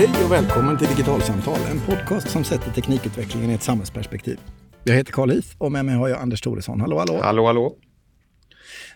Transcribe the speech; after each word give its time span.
Hej 0.00 0.24
och 0.24 0.32
välkommen 0.32 0.78
till 0.78 0.88
Digitalsamtal, 0.88 1.58
en 1.70 1.80
podcast 1.80 2.30
som 2.30 2.44
sätter 2.44 2.70
teknikutvecklingen 2.70 3.50
i 3.50 3.54
ett 3.54 3.62
samhällsperspektiv. 3.62 4.38
Jag 4.84 4.94
heter 4.94 5.12
Carl 5.12 5.30
Heath 5.30 5.48
och 5.58 5.72
med 5.72 5.84
mig 5.84 5.94
har 5.94 6.08
jag 6.08 6.20
Anders 6.20 6.40
Thoresson. 6.40 6.80
Hallå, 6.80 6.98
hallå! 6.98 7.20
Hallå, 7.22 7.46
hallå! 7.46 7.76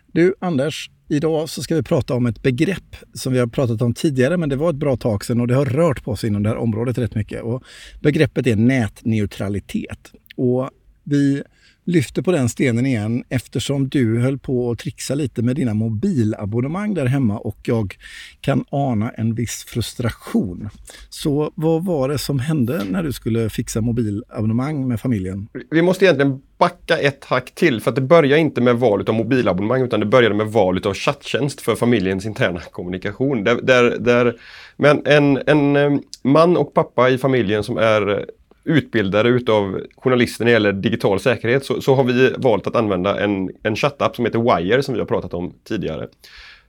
Du, 0.07 0.35
Anders, 0.41 0.91
idag 1.09 1.49
så 1.49 1.63
ska 1.63 1.75
vi 1.75 1.83
prata 1.83 2.15
om 2.15 2.27
ett 2.27 2.43
begrepp 2.43 2.97
som 3.15 3.33
vi 3.33 3.39
har 3.39 3.47
pratat 3.47 3.83
om 3.83 3.95
tidigare, 3.95 4.37
men 4.37 4.49
det 4.49 4.57
var 4.57 4.71
ett 4.71 4.77
bra 4.77 4.97
tag 4.97 5.25
sedan 5.25 5.41
och 5.41 5.47
det 5.47 5.55
har 5.55 5.65
rört 5.65 6.05
på 6.05 6.17
sig 6.17 6.29
inom 6.31 6.43
det 6.43 6.49
här 6.49 6.57
området 6.57 6.99
rätt 6.99 7.15
mycket. 7.15 7.43
Och 7.43 7.63
begreppet 8.01 8.47
är 8.47 8.57
nätneutralitet. 8.57 10.13
Och 10.37 10.71
vi 11.03 11.43
lyfter 11.85 12.23
på 12.23 12.33
den 12.33 12.49
stenen 12.49 12.87
igen 12.87 13.25
eftersom 13.29 13.89
du 13.89 14.21
höll 14.21 14.39
på 14.39 14.71
att 14.71 14.79
trixa 14.79 15.15
lite 15.15 15.43
med 15.43 15.57
dina 15.57 15.75
mobilabonnemang 15.75 16.95
där 16.95 17.07
hemma 17.07 17.39
och 17.39 17.59
jag 17.63 17.97
kan 18.41 18.65
ana 18.71 19.11
en 19.11 19.35
viss 19.35 19.65
frustration. 19.65 20.69
Så 21.09 21.53
vad 21.55 21.85
var 21.85 22.09
det 22.09 22.19
som 22.19 22.39
hände 22.39 22.85
när 22.85 23.03
du 23.03 23.13
skulle 23.13 23.51
fixa 23.51 23.81
mobilabonnemang 23.81 24.89
med 24.89 25.01
familjen? 25.01 25.49
Vi 25.71 25.83
måste 25.83 26.05
egentligen 26.05 26.43
backa 26.59 26.99
ett 26.99 27.25
hack 27.25 27.55
till 27.55 27.81
för 27.81 27.91
att 27.91 27.95
det 27.95 28.03
börjar 28.03 28.39
inte 28.39 28.61
med 28.61 28.77
valet 28.77 29.09
av 29.09 29.15
mobilabonnemang 29.15 29.83
utan 29.83 30.01
det 30.01 30.07
började 30.07 30.35
med 30.35 30.47
valet 30.47 30.87
av 30.87 30.95
chatttjänst 30.95 31.61
för 31.61 31.75
familjens 31.75 32.27
interna 32.27 32.61
kommunikation. 32.61 33.45
Där, 33.45 33.61
där, 33.63 33.99
där 33.99 34.37
men 34.77 35.07
en, 35.07 35.43
en 35.47 35.77
eh, 35.77 35.99
man 36.23 36.57
och 36.57 36.75
pappa 36.75 37.11
i 37.11 37.19
familjen 37.19 37.65
som 37.65 37.79
är 37.79 38.27
utbildare 38.65 39.29
utav 39.29 39.81
journalister 39.97 40.45
när 40.45 40.51
det 40.51 40.53
gäller 40.53 40.73
digital 40.73 41.21
säkerhet 41.21 41.65
så, 41.65 41.81
så 41.81 41.95
har 41.95 42.05
vi 42.05 42.35
valt 42.39 42.67
att 42.67 42.77
använda 42.77 43.21
en, 43.21 43.51
en 43.63 43.77
chattapp 43.77 44.17
som 44.17 44.25
heter 44.25 44.59
Wire 44.59 44.83
som 44.83 44.95
vi 44.95 45.01
har 45.01 45.07
pratat 45.07 45.35
om 45.35 45.55
tidigare. 45.65 46.09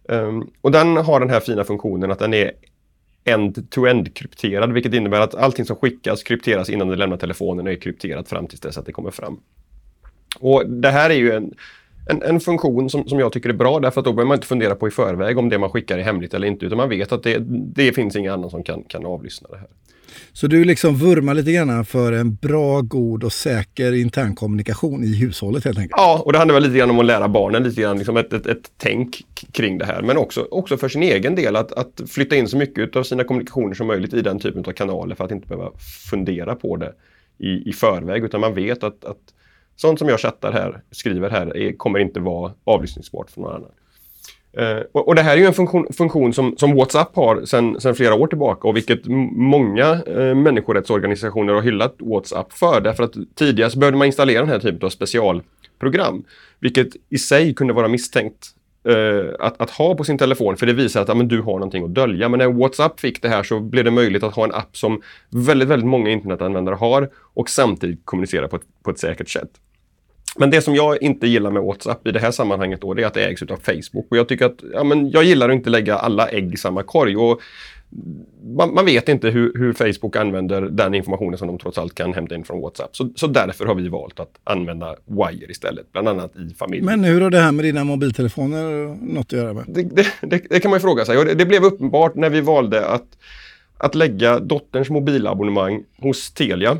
Um, 0.04 0.49
och 0.62 0.71
den 0.71 0.98
har 0.98 1.20
den 1.20 1.29
här 1.29 1.40
fina 1.40 1.63
funktionen 1.63 2.12
att 2.12 2.20
den 2.20 2.34
är 2.34 2.52
end-to-end 3.24 4.15
krypterad 4.15 4.74
vilket 4.74 4.93
innebär 4.93 5.20
att 5.20 5.35
allting 5.35 5.65
som 5.65 5.76
skickas 5.76 6.24
krypteras 6.24 6.70
innan 6.70 6.87
det 6.87 6.96
lämnar 6.96 7.18
telefonen 7.18 7.68
och 7.68 7.74
är 7.74 7.77
krypterat 7.77 8.30
fram 8.30 8.48
tills 8.48 8.62
dess 8.62 8.77
att 8.77 8.85
det 8.85 8.91
kommer 8.91 9.12
fram. 9.12 9.40
Och 10.40 10.70
Det 10.70 10.90
här 10.90 11.09
är 11.09 11.13
ju 11.15 11.32
en, 11.32 11.54
en, 12.09 12.21
en, 12.21 12.40
funktion 12.40 12.90
som, 12.90 13.07
som 13.09 13.20
jag 13.20 13.32
tycker 13.34 13.49
är 13.49 13.54
bra 13.54 13.80
därför 13.80 14.02
att 14.02 14.05
då 14.05 14.13
behöver 14.13 14.27
man 14.27 14.37
inte 14.37 14.48
fundera 14.48 14.76
på 14.76 14.87
i 14.87 14.91
förväg 14.91 15.37
om 15.37 15.49
det 15.49 15.57
man 15.57 15.70
skickar 15.70 15.98
är 15.98 16.04
hemligt 16.04 16.34
eller 16.34 16.48
inte 16.48 16.65
utan 16.65 16.77
man 16.77 16.90
vet 16.90 17.12
att 17.12 17.24
det, 17.24 17.37
det 17.76 17.93
finns 17.93 18.15
ingen 18.15 18.34
annan 18.34 18.49
som 18.49 18.63
kan, 18.63 18.84
kan 18.84 19.05
avlyssna 19.05 19.49
det 19.52 19.57
här. 19.57 19.68
Så 20.34 20.48
du 20.48 20.63
liksom 20.63 20.96
vurmar 20.96 21.34
lite 21.34 21.52
grann 21.52 21.85
för 21.85 22.12
en 22.12 22.35
bra, 22.35 22.82
god 22.82 23.24
och 23.24 23.34
säker 23.34 23.94
internkommunikation 23.94 25.04
i 25.04 25.16
hushållet 25.16 25.66
helt 25.66 25.77
enkelt? 25.77 25.94
Ja, 25.98 26.21
och 26.26 26.32
det 26.32 26.38
handlar 26.38 26.54
väl 26.54 26.63
lite 26.63 26.77
grann 26.77 26.90
om 26.90 26.99
att 26.99 27.05
lära 27.05 27.27
barnen 27.27 27.63
lite 27.63 27.82
grann 27.82 27.98
liksom 27.98 28.18
ett, 28.18 28.34
ett, 28.34 28.46
ett 28.46 28.71
tänk 28.77 29.26
kring 29.52 29.77
det 29.77 29.86
här. 29.86 30.02
Men 30.02 30.18
också, 30.18 30.48
också 30.52 30.77
för 30.77 30.90
sin 30.90 31.04
egen 31.04 31.36
del 31.36 31.55
att, 31.55 31.71
att 31.71 32.02
flytta 32.08 32.36
in 32.36 32.48
så 32.48 32.58
mycket 32.58 32.96
av 32.96 33.04
sina 33.04 33.24
kommunikationer 33.24 33.74
som 33.74 33.88
möjligt 33.88 34.13
i 34.13 34.21
den 34.21 34.40
typen 34.40 34.66
av 34.66 34.71
kanaler 34.71 35.16
för 35.16 35.24
att 35.24 35.32
inte 35.32 35.48
behöva 35.48 35.71
fundera 36.10 36.55
på 36.55 36.76
det 36.77 36.93
i, 37.38 37.70
i 37.70 37.74
förväg 37.74 38.24
utan 38.24 38.41
man 38.41 38.54
vet 38.54 38.84
att, 38.84 39.05
att 39.05 39.18
sånt 39.76 39.99
som 39.99 40.10
jag 40.10 40.20
chattar 40.20 40.52
här, 40.52 40.82
skriver 40.91 41.30
här, 41.30 41.58
är, 41.58 41.77
kommer 41.77 41.99
inte 41.99 42.20
vara 42.20 42.54
avlyssningsbart 42.63 43.32
för 43.32 43.41
någon 43.41 43.55
annan. 43.55 43.71
Eh, 44.57 44.84
och, 44.91 45.07
och, 45.07 45.15
det 45.15 45.21
här 45.21 45.34
är 45.34 45.37
ju 45.37 45.45
en 45.45 45.53
funktion, 45.53 45.87
funktion 45.93 46.34
som, 46.34 46.57
som, 46.57 46.75
WhatsApp 46.75 47.15
har 47.15 47.45
sedan 47.45 47.95
flera 47.95 48.13
år 48.13 48.27
tillbaka 48.27 48.67
och 48.67 48.75
vilket 48.75 48.99
många 49.35 50.01
eh, 50.07 50.35
människorättsorganisationer 50.35 51.53
har 51.53 51.62
hyllat 51.62 51.95
WhatsApp 51.99 52.53
för. 52.53 52.81
Därför 52.81 53.03
att 53.03 53.13
tidigare 53.35 53.70
så 53.70 53.79
behövde 53.79 53.97
man 53.97 54.07
installera 54.07 54.39
den 54.39 54.49
här 54.49 54.59
typen 54.59 54.85
av 54.85 54.89
specialprogram. 54.89 56.23
Vilket 56.59 56.87
i 57.09 57.17
sig 57.17 57.53
kunde 57.53 57.73
vara 57.73 57.87
misstänkt 57.87 58.47
eh, 58.87 59.34
att, 59.39 59.62
att, 59.62 59.70
ha 59.70 59.95
på 59.95 60.03
sin 60.03 60.17
telefon 60.17 60.57
för 60.57 60.65
det 60.65 60.73
visar 60.73 61.01
att 61.01 61.07
ja, 61.07 61.13
men 61.13 61.27
du 61.27 61.41
har 61.41 61.53
någonting 61.53 61.84
att 61.84 61.93
dölja. 61.93 62.29
Men 62.29 62.37
när 62.37 62.47
WhatsApp 62.47 62.99
fick 62.99 63.21
det 63.21 63.29
här 63.29 63.43
så 63.43 63.59
blev 63.59 63.85
det 63.85 63.91
möjligt 63.91 64.23
att 64.23 64.35
ha 64.35 64.44
en 64.44 64.53
app 64.53 64.78
som 64.78 65.01
väldigt, 65.30 65.68
väldigt 65.68 65.90
många 65.90 66.09
internetanvändare 66.09 66.75
har 66.75 67.09
och 67.34 67.50
samtidigt 67.50 68.01
kommunicera 68.06 68.47
på 68.47 68.56
ett, 68.56 68.66
på 68.84 68.91
ett 68.91 69.00
säkert 69.00 69.30
sätt. 69.30 69.50
Men 70.38 70.50
det 70.50 70.62
som 70.62 70.75
jag 70.75 71.01
inte 71.01 71.28
gillar 71.28 71.51
med 71.51 71.63
WhatsApp 71.63 72.07
i 72.07 72.12
det 72.12 72.19
här 72.19 72.31
sammanhanget 72.31 72.81
då, 72.81 72.94
det 72.94 73.03
är 73.03 73.07
att 73.07 73.13
det 73.13 73.25
ägs 73.25 73.41
av 73.41 73.57
Facebook. 73.57 74.07
Och 74.12 74.18
jag 74.18 74.28
tycker 74.28 74.46
att, 74.46 74.63
ja 74.73 74.84
men 74.84 75.09
jag 75.09 75.23
gillar 75.23 75.50
att 75.50 75.56
inte 75.56 75.69
lägga 75.69 75.96
alla 75.96 76.28
ägg 76.28 76.53
i 76.53 76.57
samma 76.57 76.84
korg. 76.84 77.18
Och 77.18 77.41
man, 78.57 78.74
man 78.74 78.85
vet 78.85 79.09
inte 79.09 79.29
hur, 79.29 79.53
hur, 79.56 79.74
Facebook 79.74 80.16
använder 80.16 80.62
den 80.62 80.94
informationen 80.94 81.38
som 81.38 81.47
de 81.47 81.57
trots 81.57 81.78
allt 81.78 81.95
kan 81.95 82.13
hämta 82.13 82.35
in 82.35 82.44
från 82.44 82.62
WhatsApp. 82.62 82.95
Så, 82.95 83.09
så 83.16 83.28
därför 83.28 83.66
har 83.66 83.75
vi 83.75 83.88
valt 83.88 84.19
att 84.19 84.40
använda 84.44 84.95
Wire 85.06 85.51
istället, 85.51 85.91
bland 85.91 86.07
annat 86.07 86.35
i 86.35 86.53
familjen. 86.53 86.85
Men 86.85 87.03
hur 87.03 87.22
har 87.22 87.29
det 87.29 87.40
här 87.40 87.51
med 87.51 87.66
dina 87.66 87.84
mobiltelefoner 87.84 88.95
något 89.01 89.25
att 89.25 89.31
göra 89.31 89.53
med? 89.53 89.63
Det, 89.68 89.84
det, 89.84 90.07
det, 90.22 90.41
det 90.50 90.59
kan 90.59 90.72
man 90.72 90.78
ju 90.78 90.81
fråga 90.81 91.06
sig. 91.06 91.18
Och 91.18 91.25
det, 91.25 91.45
blev 91.45 91.63
uppenbart 91.63 92.16
när 92.16 92.29
vi 92.29 92.41
valde 92.41 92.88
att, 92.88 93.18
att 93.78 93.95
lägga 93.95 94.40
dotterns 94.40 94.90
mobilabonnemang 94.90 95.84
hos 95.97 96.31
Telia 96.31 96.78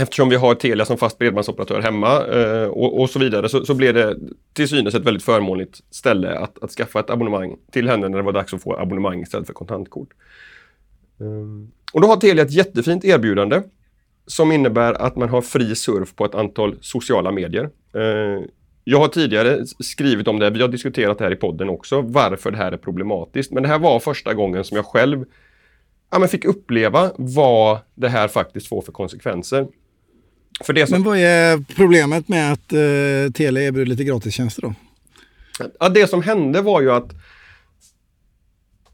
Eftersom 0.00 0.28
vi 0.28 0.36
har 0.36 0.54
Telia 0.54 0.84
som 0.84 0.96
fast 0.96 1.18
bredbandsoperatör 1.18 1.80
hemma 1.80 2.26
eh, 2.26 2.68
och, 2.68 3.00
och, 3.00 3.10
så 3.10 3.18
vidare 3.18 3.48
så, 3.48 3.64
så 3.64 3.74
blev 3.74 3.94
det 3.94 4.16
till 4.52 4.68
synes 4.68 4.94
ett 4.94 5.04
väldigt 5.04 5.22
förmånligt 5.22 5.80
ställe 5.90 6.38
att, 6.38 6.62
att 6.62 6.70
skaffa 6.70 7.00
ett 7.00 7.10
abonnemang 7.10 7.56
till 7.70 7.88
henne 7.88 8.08
när 8.08 8.16
det 8.16 8.24
var 8.24 8.32
dags 8.32 8.54
att 8.54 8.62
få 8.62 8.76
abonnemang 8.76 9.22
istället 9.22 9.46
för 9.46 9.54
kontantkort. 9.54 10.08
Mm. 11.20 11.70
och 11.92 12.00
då 12.00 12.08
har 12.08 12.16
Telia 12.16 12.44
ett 12.44 12.52
jättefint 12.52 13.04
erbjudande 13.04 13.62
som 14.26 14.52
innebär 14.52 14.92
att 14.92 15.16
man 15.16 15.28
har 15.28 15.42
fri 15.42 15.74
surf 15.74 16.14
på 16.14 16.24
ett 16.24 16.34
antal 16.34 16.76
sociala 16.80 17.32
medier. 17.32 17.70
Eh, 17.94 18.44
jag 18.84 18.98
har 18.98 19.08
tidigare 19.08 19.66
skrivit 19.66 20.28
om 20.28 20.38
det, 20.38 20.50
vi 20.50 20.60
har 20.60 20.68
diskuterat 20.68 21.18
det 21.18 21.24
här 21.24 21.32
i 21.32 21.36
podden 21.36 21.68
också, 21.68 22.00
varför 22.00 22.50
det 22.50 22.56
här 22.56 22.72
är 22.72 22.76
problematiskt. 22.76 23.52
Men 23.52 23.62
det 23.62 23.68
här 23.68 23.78
var 23.78 24.00
första 24.00 24.34
gången 24.34 24.64
som 24.64 24.76
jag 24.76 24.86
själv 24.86 25.24
ja, 26.10 26.18
men 26.18 26.28
fick 26.28 26.44
uppleva 26.44 27.10
vad 27.16 27.78
det 27.94 28.08
här 28.08 28.28
faktiskt 28.28 28.68
får 28.68 28.82
för 28.82 28.92
konsekvenser. 28.92 29.66
För 30.64 30.72
det 30.72 30.86
som... 30.86 30.92
Men 30.92 31.02
vad 31.02 31.18
är 31.18 31.74
problemet 31.76 32.28
med 32.28 32.52
att 32.52 32.72
eh, 32.72 33.32
Telia 33.34 33.62
erbjuder 33.62 33.86
lite 33.86 34.04
gratistjänster 34.04 34.62
då? 34.62 34.74
Ja, 35.80 35.88
det 35.88 36.06
som 36.06 36.22
hände 36.22 36.60
var 36.60 36.80
ju 36.80 36.92
att 36.92 37.12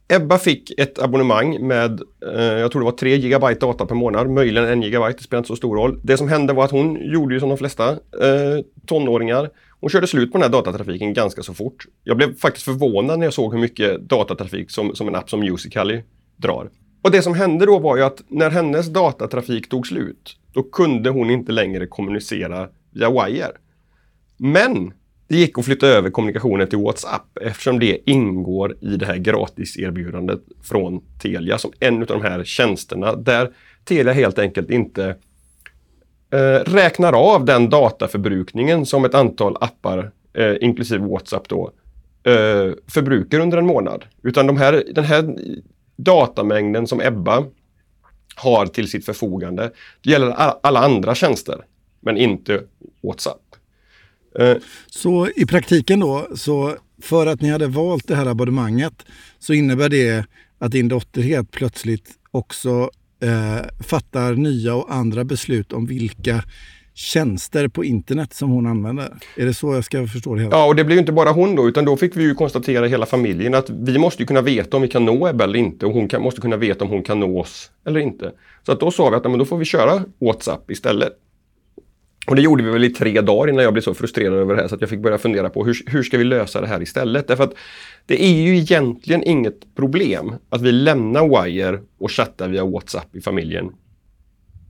Ebba 0.09 0.39
fick 0.39 0.81
ett 0.81 0.99
abonnemang 0.99 1.67
med, 1.67 2.01
eh, 2.27 2.43
jag 2.43 2.73
tror 2.73 2.81
det 2.81 2.85
var 2.85 2.93
3 2.93 3.19
GB 3.19 3.55
data 3.55 3.87
per 3.87 3.95
månad, 3.95 4.31
möjligen 4.31 4.83
1 4.83 4.93
GB, 4.93 5.07
det 5.07 5.23
spelar 5.23 5.39
inte 5.39 5.49
så 5.49 5.57
stor 5.57 5.77
roll. 5.77 6.01
Det 6.03 6.17
som 6.17 6.29
hände 6.29 6.53
var 6.53 6.65
att 6.65 6.71
hon 6.71 7.13
gjorde 7.13 7.35
ju 7.35 7.41
som 7.41 7.49
de 7.49 7.59
flesta 7.59 7.91
eh, 7.91 8.65
tonåringar. 8.87 9.51
Hon 9.81 9.91
körde 9.91 10.07
slut 10.07 10.33
på 10.33 10.39
den 10.39 10.43
här 10.43 10.53
datatrafiken 10.53 11.15
ganska 11.15 11.43
så 11.43 11.55
fort. 11.55 11.87
Jag 12.05 12.17
blev 12.17 12.37
faktiskt 12.37 12.65
förvånad 12.65 13.19
när 13.19 13.27
jag 13.27 13.35
såg 13.35 13.53
hur 13.53 13.61
mycket 13.61 14.01
datatrafik 14.01 14.71
som, 14.71 14.95
som 14.95 15.09
en 15.09 15.15
app 15.15 15.31
som 15.31 15.41
Musical.ly 15.41 16.03
drar. 16.37 16.71
Och 17.03 17.11
det 17.11 17.23
som 17.23 17.35
hände 17.35 17.67
då 17.67 17.79
var 17.79 17.97
ju 17.97 18.03
att 18.03 18.23
när 18.29 18.51
hennes 18.51 18.87
datatrafik 18.87 19.69
tog 19.69 19.87
slut, 19.87 20.37
då 20.53 20.63
kunde 20.63 21.11
hon 21.11 21.31
inte 21.31 21.53
längre 21.53 21.87
kommunicera 21.87 22.69
via 22.91 23.11
Wire. 23.11 23.53
Men 24.37 24.93
det 25.29 25.37
gick 25.37 25.59
att 25.59 25.65
flytta 25.65 25.87
över 25.87 26.11
kommunikationen 26.11 26.69
till 26.69 26.79
WhatsApp 26.79 27.39
eftersom 27.41 27.79
det 27.79 28.11
ingår 28.11 28.77
i 28.81 28.97
det 28.97 29.07
här 29.07 29.17
gratiserbjudandet 29.17 30.41
från 30.63 31.01
Telia 31.23 31.59
som 31.59 31.73
en 31.81 32.01
av 32.01 32.07
de 32.07 32.23
här 32.23 32.45
tjänsterna 32.45 33.17
där 33.17 33.51
Telia 33.85 34.13
helt 34.13 34.39
enkelt 34.39 34.71
inte 34.71 35.17
eh, 36.31 36.65
räknar 36.65 37.13
av 37.13 37.45
den 37.45 37.71
dataförbrukningen 37.71 38.87
som 38.87 39.05
ett 39.05 39.15
antal 39.15 39.57
appar, 39.61 40.11
eh, 40.33 40.55
inklusive 40.61 41.07
WhatsApp 41.07 41.49
då, 41.49 41.71
eh, 42.25 42.73
förbrukar 42.87 43.41
under 43.41 43.59
en 43.59 43.67
månad. 43.67 44.05
Utan 44.23 44.47
de 44.47 44.57
här, 44.57 44.85
den 44.95 45.05
här 45.05 45.37
datamängden 45.97 46.87
som 46.87 47.01
Ebba 47.01 47.45
har 48.35 48.67
till 48.67 48.91
sitt 48.91 49.05
förfogande. 49.05 49.73
Det 50.03 50.11
gäller 50.11 50.31
alla 50.63 50.81
andra 50.81 51.15
tjänster, 51.15 51.65
men 52.01 52.17
inte 52.17 52.63
WhatsApp. 53.03 53.41
Eh, 54.39 54.57
så 54.87 55.29
i 55.37 55.47
praktiken 55.47 56.01
då, 56.01 56.29
så 56.35 56.77
för 57.03 57.27
att 57.27 57.41
ni 57.41 57.51
hade 57.51 57.67
valt 57.67 58.09
det 58.09 58.15
här 58.15 58.27
abonnemanget 58.27 59.07
så 59.39 59.53
innebär 59.53 59.89
det 59.89 60.27
att 60.59 60.73
din 60.73 60.89
dotter 60.89 61.23
helt 61.23 61.51
plötsligt 61.51 62.11
också 62.31 62.91
eh, 63.23 63.67
fattar 63.81 64.35
nya 64.35 64.75
och 64.75 64.95
andra 64.95 65.25
beslut 65.25 65.73
om 65.73 65.87
vilka 65.87 66.45
tjänster 66.95 67.69
på 67.69 67.85
internet 67.85 68.35
som 68.35 68.51
hon 68.51 68.67
använder. 68.67 69.15
Är 69.37 69.47
det 69.47 69.55
så 69.55 69.75
jag 69.75 69.85
ska 69.85 70.07
förstå 70.07 70.35
det 70.35 70.43
hela? 70.43 70.57
Ja, 70.57 70.67
och 70.67 70.77
det 70.77 70.85
blev 70.85 70.99
inte 70.99 71.13
bara 71.13 71.31
hon 71.31 71.57
då, 71.57 71.69
utan 71.69 71.85
då 71.85 71.97
fick 71.97 72.17
vi 72.17 72.23
ju 72.23 72.35
konstatera 72.35 72.87
hela 72.87 73.07
familjen 73.07 73.55
att 73.55 73.71
vi 73.71 73.99
måste 73.99 74.25
kunna 74.25 74.41
veta 74.41 74.77
om 74.77 74.83
vi 74.83 74.89
kan 74.89 75.05
nå 75.05 75.29
Ebba 75.29 75.45
eller 75.45 75.59
inte 75.59 75.87
och 75.87 75.93
hon 75.93 76.09
kan, 76.09 76.23
måste 76.23 76.41
kunna 76.41 76.57
veta 76.57 76.85
om 76.85 76.91
hon 76.91 77.03
kan 77.03 77.21
nå 77.21 77.41
oss 77.41 77.71
eller 77.87 78.01
inte. 78.01 78.33
Så 78.67 78.73
att 78.73 78.81
då 78.81 78.91
sa 78.91 79.11
vi 79.11 79.17
att 79.17 79.25
men 79.25 79.39
då 79.39 79.45
får 79.45 79.57
vi 79.57 79.65
köra 79.65 80.05
WhatsApp 80.19 80.71
istället. 80.71 81.13
Och 82.27 82.37
det 82.37 82.43
gjorde 82.43 82.63
vi 82.63 82.71
väl 82.71 82.85
i 82.85 82.91
tre 82.91 83.21
dagar 83.21 83.53
innan 83.53 83.65
jag 83.65 83.73
blev 83.73 83.83
så 83.83 83.95
frustrerad 83.95 84.39
över 84.39 84.55
det 84.55 84.61
här 84.61 84.69
så 84.69 84.75
att 84.75 84.81
jag 84.81 84.91
fick 84.91 85.01
börja 85.01 85.19
fundera 85.19 85.51
på 85.51 85.65
hur, 85.65 85.77
hur 85.87 86.03
ska 86.03 86.19
vi 86.19 86.25
lösa 86.25 86.61
det 86.61 86.67
här 86.67 86.83
istället? 86.83 87.29
Därför 87.29 87.45
att 87.45 87.55
det 88.07 88.25
är 88.25 88.43
ju 88.43 88.57
egentligen 88.57 89.23
inget 89.23 89.75
problem 89.75 90.35
att 90.51 90.63
vi 90.63 90.73
lämnar 90.73 91.45
Wire 91.45 91.81
och 91.99 92.11
chattar 92.11 92.49
via 92.49 92.65
WhatsApp 92.65 93.17
i 93.17 93.21
familjen 93.21 93.71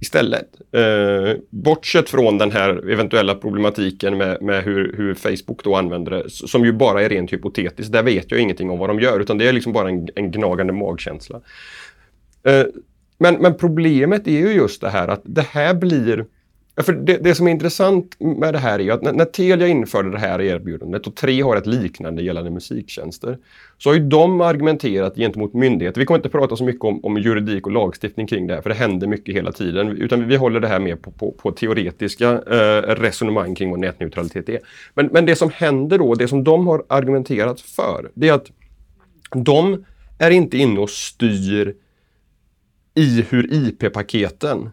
istället. 0.03 0.49
Eh, 0.73 1.37
bortsett 1.51 2.11
från 2.11 2.39
den 2.39 2.51
här 2.51 2.91
eventuella 2.91 3.35
problematiken 3.35 4.19
med, 4.19 4.43
med 4.43 4.65
hur, 4.65 4.95
hur, 4.97 5.15
Facebook 5.15 5.65
då 5.65 5.77
använder 5.77 6.11
det, 6.11 6.31
som 6.31 6.65
ju 6.65 6.73
bara 6.73 7.03
är 7.03 7.09
rent 7.09 7.33
hypotetiskt. 7.33 7.93
Där 7.93 8.03
vet 8.03 8.31
jag 8.31 8.41
ingenting 8.41 8.71
om 8.71 8.79
vad 8.79 8.91
de 8.91 9.01
gör, 9.01 9.21
utan 9.21 9.39
det 9.39 9.49
är 9.49 9.53
liksom 9.53 9.73
bara 9.73 9.89
en, 9.89 10.09
en 10.15 10.31
gnagande 10.31 10.73
magkänsla. 10.73 11.41
Eh, 12.43 12.65
Men, 13.19 13.35
men 13.35 13.55
problemet 13.55 14.27
är 14.27 14.41
ju 14.41 14.53
just 14.53 14.81
det 14.81 14.91
här 14.91 15.09
att 15.09 15.23
det 15.25 15.47
här 15.51 15.75
blir 15.75 16.27
för 16.77 16.93
det, 16.93 17.17
det, 17.17 17.35
som 17.35 17.47
är 17.47 17.51
intressant 17.51 18.17
med 18.21 18.55
det 18.55 18.59
här 18.59 18.81
är 18.81 18.93
att 18.93 19.03
när, 19.03 19.13
när 19.13 19.25
Telia 19.25 19.69
införde 19.69 20.11
det 20.11 20.19
här 20.19 20.41
erbjudandet 20.41 21.07
och 21.07 21.15
Tre 21.15 21.43
har 21.43 21.57
ett 21.57 21.67
liknande 21.67 22.23
gällande 22.23 22.51
musiktjänster 22.51 23.39
så 23.79 23.91
har 23.91 23.95
ju 23.95 24.09
de 24.09 24.41
argumenterat 24.41 25.17
gentemot 25.17 25.55
myndigheter. 25.55 26.01
Vi 26.01 26.07
kommer 26.07 26.19
inte 26.19 26.29
prata 26.29 26.57
så 26.57 26.65
mycket 26.65 26.85
om, 26.85 27.05
om 27.05 27.19
juridik 27.19 27.67
och 27.67 27.73
lagstiftning 27.73 28.27
kring 28.27 28.47
det 28.47 28.55
här 28.55 28.63
för 28.63 28.71
det 28.71 28.77
händer 28.77 29.07
mycket 29.07 29.35
hela 29.35 29.53
tiden 29.53 29.89
utan 29.89 30.29
vi 30.29 30.37
håller 30.37 30.61
det 30.61 30.69
här 30.69 30.81
mer 30.81 30.97
på, 30.97 31.11
på, 31.11 31.33
på 31.33 31.53
teoretiska 31.53 32.31
eh, 32.31 32.95
resonemang 32.95 33.55
kring 33.55 33.71
vad 33.71 33.81
nätneutralitet 33.81 34.49
är. 34.49 34.59
Men, 34.95 35.07
men 35.07 35.27
det 35.27 35.37
som 35.37 35.51
händer 35.51 35.99
då, 35.99 36.15
det 36.15 36.29
som 36.29 36.45
de 36.45 36.67
har 36.67 36.85
argumenterat 36.89 37.61
för, 37.61 38.11
det 38.15 38.29
är 38.29 38.33
att 38.33 38.51
de 39.35 39.85
är 40.19 40.31
inte 40.31 40.59
inne 40.59 40.81
och 40.81 40.91
styr 40.91 41.75
i 42.95 43.25
hur 43.31 43.53
IP-paketen 43.53 44.71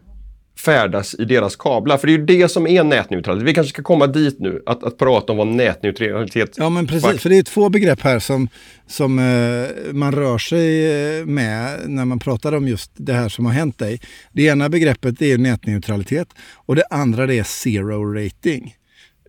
färdas 0.64 1.14
i 1.18 1.24
deras 1.24 1.56
kablar. 1.56 1.98
För 1.98 2.06
det 2.06 2.12
är 2.12 2.18
ju 2.18 2.24
det 2.24 2.48
som 2.48 2.66
är 2.66 2.84
nätneutralitet. 2.84 3.48
Vi 3.48 3.54
kanske 3.54 3.72
ska 3.72 3.82
komma 3.82 4.06
dit 4.06 4.40
nu, 4.40 4.62
att, 4.66 4.84
att 4.84 4.98
prata 4.98 5.32
om 5.32 5.38
vad 5.38 5.46
nätneutralitet 5.46 6.54
Ja 6.56 6.68
men 6.70 6.86
precis, 6.86 7.22
för 7.22 7.28
det 7.28 7.38
är 7.38 7.42
två 7.42 7.68
begrepp 7.68 8.00
här 8.00 8.18
som, 8.18 8.48
som 8.86 9.18
eh, 9.18 9.92
man 9.92 10.12
rör 10.12 10.38
sig 10.38 10.92
eh, 11.18 11.26
med 11.26 11.78
när 11.86 12.04
man 12.04 12.18
pratar 12.18 12.52
om 12.52 12.68
just 12.68 12.90
det 12.94 13.12
här 13.12 13.28
som 13.28 13.46
har 13.46 13.52
hänt 13.52 13.78
dig. 13.78 14.00
Det 14.32 14.42
ena 14.42 14.68
begreppet 14.68 15.22
är 15.22 15.38
nätneutralitet 15.38 16.28
och 16.54 16.76
det 16.76 16.84
andra 16.90 17.26
det 17.26 17.38
är 17.38 17.44
zero 17.44 18.14
rating. 18.14 18.74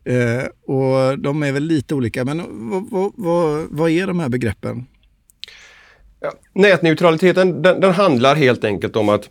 Eh, 0.05 0.73
och 0.75 1.19
de 1.19 1.43
är 1.43 1.51
väl 1.51 1.63
lite 1.63 1.95
olika, 1.95 2.25
men 2.25 2.43
vad, 2.69 2.89
vad, 2.91 3.11
vad, 3.15 3.67
vad 3.69 3.89
är 3.89 4.07
de 4.07 4.19
här 4.19 4.29
begreppen? 4.29 4.85
Ja, 6.19 6.33
nätneutraliteten 6.53 7.61
den, 7.61 7.81
den 7.81 7.91
handlar 7.91 8.35
helt 8.35 8.63
enkelt 8.63 8.95
om 8.95 9.09
att 9.09 9.29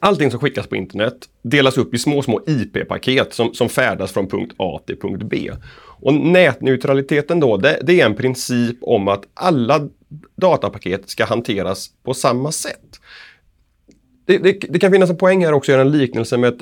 Allting 0.00 0.30
som 0.30 0.40
skickas 0.40 0.66
på 0.66 0.76
internet 0.76 1.14
delas 1.42 1.78
upp 1.78 1.94
i 1.94 1.98
små, 1.98 2.22
små 2.22 2.40
IP-paket 2.46 3.34
som, 3.34 3.54
som 3.54 3.68
färdas 3.68 4.12
från 4.12 4.28
punkt 4.28 4.54
A 4.58 4.80
till 4.86 5.00
punkt 5.00 5.22
B. 5.22 5.50
Och 6.00 6.14
nätneutraliteten 6.14 7.40
då, 7.40 7.56
det, 7.56 7.80
det, 7.82 8.00
är 8.00 8.06
en 8.06 8.16
princip 8.16 8.78
om 8.80 9.08
att 9.08 9.24
alla 9.34 9.88
datapaket 10.36 11.10
ska 11.10 11.24
hanteras 11.24 11.90
på 12.02 12.14
samma 12.14 12.52
sätt. 12.52 13.00
Det, 14.24 14.38
det, 14.38 14.52
det 14.68 14.78
kan 14.78 14.92
finnas 14.92 15.10
en 15.10 15.16
poäng 15.16 15.44
här 15.44 15.52
också 15.52 15.72
att 15.72 15.74
göra 15.74 15.82
en 15.82 15.98
liknelse 15.98 16.36
med 16.36 16.54
ett 16.54 16.60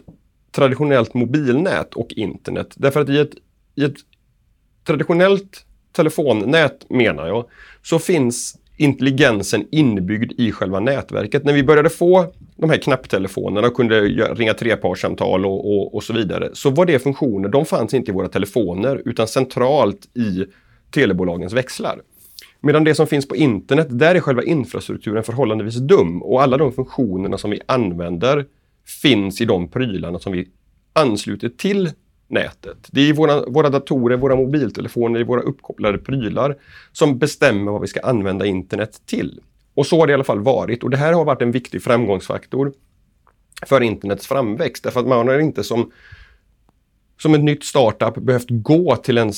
traditionellt 0.52 1.14
mobilnät 1.14 1.94
och 1.94 2.12
internet. 2.12 2.75
Därför 2.76 3.00
att 3.00 3.08
i 3.08 3.19
ett, 3.19 3.32
i 3.75 3.84
ett 3.84 3.96
traditionellt 4.87 5.67
telefonnät 5.93 6.90
menar 6.90 7.26
jag, 7.26 7.49
så 7.82 7.99
finns 7.99 8.56
intelligensen 8.76 9.67
inbyggd 9.70 10.32
i 10.40 10.52
själva 10.52 10.81
nätverket. 10.81 11.44
När 11.44 11.52
vi 11.52 11.62
började 11.62 11.90
få 11.90 12.32
de 12.56 12.70
här 12.70 12.76
knapptelefonerna 12.76 13.67
och 13.67 13.75
kunde 13.75 14.00
ringa 14.00 14.55
trepartssamtal 14.55 15.46
och, 15.46 15.76
och, 15.76 15.94
och 15.94 16.02
så 16.02 16.12
vidare, 16.12 16.50
så 16.52 16.70
var 16.70 16.87
det 16.87 16.99
funktioner, 16.99 17.49
de 17.49 17.67
fanns 17.67 17.94
inte 17.94 18.11
i 18.11 18.14
våra 18.14 18.28
telefoner 18.28 19.02
utan 19.05 19.28
centralt 19.28 20.17
i 20.17 20.44
telebolagens 20.90 21.52
växlar. 21.52 22.00
Medan 22.61 22.84
det 22.84 22.94
som 22.94 23.06
finns 23.06 23.28
på 23.28 23.37
internet, 23.37 23.87
där 23.90 24.14
är 24.14 24.20
själva 24.20 24.43
infrastrukturen 24.43 25.23
förhållandevis 25.23 25.76
dum 25.76 26.23
och 26.23 26.43
alla 26.43 26.56
de 26.56 26.73
funktionerna 26.73 27.38
som 27.38 27.50
vi 27.50 27.61
använder 27.67 28.44
finns 29.02 29.40
i 29.40 29.44
de 29.44 29.69
prylarna 29.69 30.19
som 30.19 30.32
vi 30.32 30.49
ansluter 30.93 31.49
till 31.49 31.90
nätet. 32.28 32.88
Det 32.90 33.08
är 33.08 33.12
våra, 33.12 33.46
våra 33.46 33.70
datorer, 33.70 34.17
våra 34.17 34.37
mobiltelefoner, 34.37 35.25
våra 35.25 35.40
uppkopplade 35.40 35.99
prylar 35.99 36.56
som 36.93 37.19
bestämmer 37.19 37.73
vad 37.73 37.81
vi 37.81 37.87
ska 37.87 38.00
använda 38.00 38.46
internet 38.46 39.00
till. 39.06 39.40
Och 39.75 39.87
så 39.87 40.00
har 40.00 40.06
det 40.06 40.11
i 40.11 40.14
alla 40.14 40.25
fall 40.25 40.40
varit 40.40 40.82
och 40.82 40.90
det 40.90 40.96
här 40.96 41.12
har 41.12 41.25
varit 41.25 41.43
en 41.43 41.52
viktig 41.52 41.82
framgångsfaktor 41.82 42.73
för 43.67 43.81
internets 43.81 44.26
framväxt. 44.26 44.84
Därför 44.84 45.00
att 45.00 45.06
man 45.06 45.28
har 45.28 45.38
inte 45.38 45.64
som, 45.64 45.93
som 47.23 47.34
ett 47.34 47.44
nytt 47.44 47.64
startup 47.64 48.14
behövt 48.14 48.46
gå 48.49 48.96
till, 48.96 49.19
en, 49.19 49.32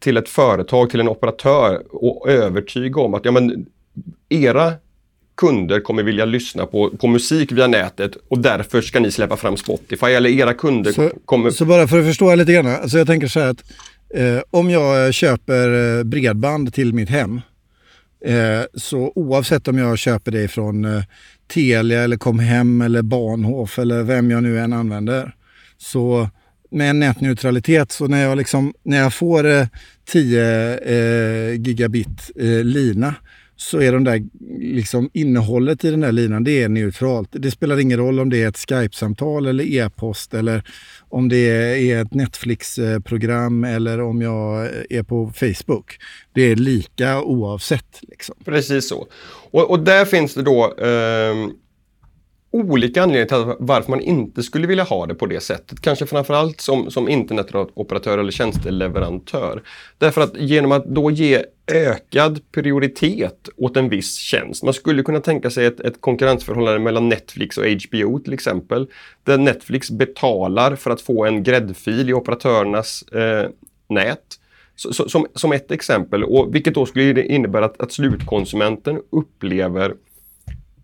till 0.00 0.16
ett 0.16 0.28
företag, 0.28 0.90
till 0.90 1.00
en 1.00 1.08
operatör 1.08 1.82
och 1.90 2.28
övertyga 2.28 3.00
om 3.00 3.14
att 3.14 3.24
ja, 3.24 3.30
men, 3.30 3.66
era 4.28 4.72
kunder 5.40 5.80
kommer 5.80 6.02
vilja 6.02 6.24
lyssna 6.24 6.66
på, 6.66 6.90
på 6.90 7.06
musik 7.06 7.52
via 7.52 7.66
nätet 7.66 8.16
och 8.28 8.38
därför 8.38 8.80
ska 8.80 9.00
ni 9.00 9.10
släppa 9.10 9.36
fram 9.36 9.56
Spotify 9.56 10.06
eller 10.06 10.30
era 10.30 10.54
kunder 10.54 10.92
så, 10.92 11.10
kommer... 11.24 11.50
Så 11.50 11.64
bara 11.64 11.88
för 11.88 12.00
att 12.00 12.06
förstå 12.06 12.34
lite 12.34 12.52
grann, 12.52 12.66
alltså 12.66 12.98
jag 12.98 13.06
tänker 13.06 13.28
så 13.28 13.40
här 13.40 13.48
att 13.48 13.64
eh, 14.14 14.42
om 14.50 14.70
jag 14.70 15.14
köper 15.14 15.98
eh, 15.98 16.04
bredband 16.04 16.74
till 16.74 16.94
mitt 16.94 17.08
hem 17.08 17.40
eh, 18.24 18.62
så 18.74 19.12
oavsett 19.14 19.68
om 19.68 19.78
jag 19.78 19.98
köper 19.98 20.30
det 20.30 20.48
från 20.48 20.84
eh, 20.84 21.02
Telia 21.54 22.02
eller 22.02 22.16
Comhem 22.16 22.80
eller 22.80 23.02
Bahnhof 23.02 23.78
eller 23.78 24.02
vem 24.02 24.30
jag 24.30 24.42
nu 24.42 24.58
än 24.58 24.72
använder 24.72 25.34
så 25.78 26.28
med 26.70 26.96
nätneutralitet 26.96 27.92
så 27.92 28.06
när 28.06 28.22
jag, 28.22 28.38
liksom, 28.38 28.74
när 28.82 28.98
jag 28.98 29.14
får 29.14 29.68
10 30.08 30.42
eh, 30.42 30.94
eh, 30.94 31.60
gigabit 31.60 32.30
lina 32.62 33.14
så 33.60 33.80
är 33.80 33.92
de 33.92 34.04
där, 34.04 34.22
liksom, 34.58 35.10
innehållet 35.12 35.84
i 35.84 35.90
den 35.90 36.00
där 36.00 36.12
linan 36.12 36.44
det 36.44 36.62
är 36.62 36.68
neutralt. 36.68 37.28
Det 37.32 37.50
spelar 37.50 37.80
ingen 37.80 37.98
roll 37.98 38.20
om 38.20 38.30
det 38.30 38.42
är 38.42 38.48
ett 38.48 38.56
Skype-samtal 38.56 39.46
eller 39.46 39.64
e-post 39.64 40.34
eller 40.34 40.62
om 41.08 41.28
det 41.28 41.36
är 41.90 42.02
ett 42.02 42.14
Netflix-program 42.14 43.64
eller 43.64 44.00
om 44.00 44.22
jag 44.22 44.68
är 44.90 45.02
på 45.02 45.32
Facebook. 45.34 45.98
Det 46.34 46.42
är 46.42 46.56
lika 46.56 47.22
oavsett. 47.22 48.00
Liksom. 48.02 48.34
Precis 48.44 48.88
så. 48.88 49.06
Och, 49.50 49.70
och 49.70 49.80
där 49.80 50.04
finns 50.04 50.34
det 50.34 50.42
då 50.42 50.74
eh, 50.78 51.50
olika 52.52 53.02
anledningar 53.02 53.26
till 53.26 53.56
varför 53.58 53.90
man 53.90 54.00
inte 54.00 54.42
skulle 54.42 54.66
vilja 54.66 54.84
ha 54.84 55.06
det 55.06 55.14
på 55.14 55.26
det 55.26 55.40
sättet. 55.40 55.80
Kanske 55.80 56.06
framförallt 56.06 56.60
som, 56.60 56.90
som 56.90 57.08
internetoperatör 57.08 58.18
eller 58.18 58.32
tjänsteleverantör. 58.32 59.62
Därför 59.98 60.20
att 60.20 60.36
genom 60.36 60.72
att 60.72 60.86
då 60.86 61.10
ge 61.10 61.44
ökad 61.72 62.40
prioritet 62.52 63.48
åt 63.56 63.76
en 63.76 63.88
viss 63.88 64.16
tjänst. 64.16 64.62
Man 64.62 64.74
skulle 64.74 65.02
kunna 65.02 65.20
tänka 65.20 65.50
sig 65.50 65.66
ett, 65.66 65.80
ett 65.80 66.00
konkurrensförhållande 66.00 66.80
mellan 66.80 67.08
Netflix 67.08 67.58
och 67.58 67.64
HBO 67.64 68.18
till 68.18 68.32
exempel. 68.32 68.86
Där 69.24 69.38
Netflix 69.38 69.90
betalar 69.90 70.76
för 70.76 70.90
att 70.90 71.00
få 71.00 71.24
en 71.24 71.42
gräddfil 71.42 72.10
i 72.10 72.12
operatörernas 72.12 73.02
eh, 73.02 73.48
nät. 73.88 74.36
Så, 74.76 74.92
så, 74.92 75.08
som, 75.08 75.26
som 75.34 75.52
ett 75.52 75.70
exempel, 75.70 76.24
och 76.24 76.54
vilket 76.54 76.74
då 76.74 76.86
skulle 76.86 77.22
innebära 77.22 77.64
att, 77.64 77.80
att 77.80 77.92
slutkonsumenten 77.92 79.00
upplever 79.10 79.94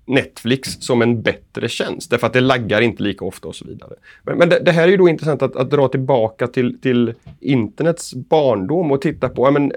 Netflix 0.06 0.76
som 0.80 1.02
en 1.02 1.22
bättre 1.22 1.68
tjänst 1.68 2.10
därför 2.10 2.26
att 2.26 2.32
det 2.32 2.40
laggar 2.40 2.80
inte 2.80 3.02
lika 3.02 3.24
ofta 3.24 3.48
och 3.48 3.54
så 3.54 3.64
vidare. 3.64 3.94
Men, 4.22 4.38
men 4.38 4.48
det, 4.48 4.58
det, 4.58 4.72
här 4.72 4.82
är 4.82 4.88
ju 4.88 4.96
då 4.96 5.08
intressant 5.08 5.42
att, 5.42 5.56
att 5.56 5.70
dra 5.70 5.88
tillbaka 5.88 6.46
till, 6.46 6.80
till, 6.80 7.14
internets 7.40 8.14
barndom 8.14 8.92
och 8.92 9.00
titta 9.00 9.28
på, 9.28 9.46
ja, 9.46 9.50
men, 9.50 9.72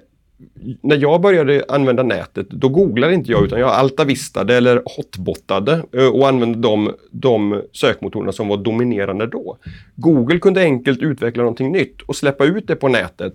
när 0.81 0.97
jag 0.97 1.21
började 1.21 1.65
använda 1.67 2.03
nätet, 2.03 2.49
då 2.49 2.69
googlade 2.69 3.13
inte 3.13 3.31
jag 3.31 3.45
utan 3.45 3.59
jag 3.59 3.69
altavistade 3.69 4.57
eller 4.57 4.83
hotbottade 4.85 5.83
och 6.13 6.27
använde 6.27 6.59
de, 6.59 6.93
de 7.11 7.61
sökmotorerna 7.73 8.31
som 8.31 8.47
var 8.47 8.57
dominerande 8.57 9.27
då. 9.27 9.57
Google 9.95 10.39
kunde 10.39 10.61
enkelt 10.61 11.01
utveckla 11.01 11.43
någonting 11.43 11.71
nytt 11.71 12.01
och 12.01 12.15
släppa 12.15 12.45
ut 12.45 12.67
det 12.67 12.75
på 12.75 12.87
nätet. 12.87 13.33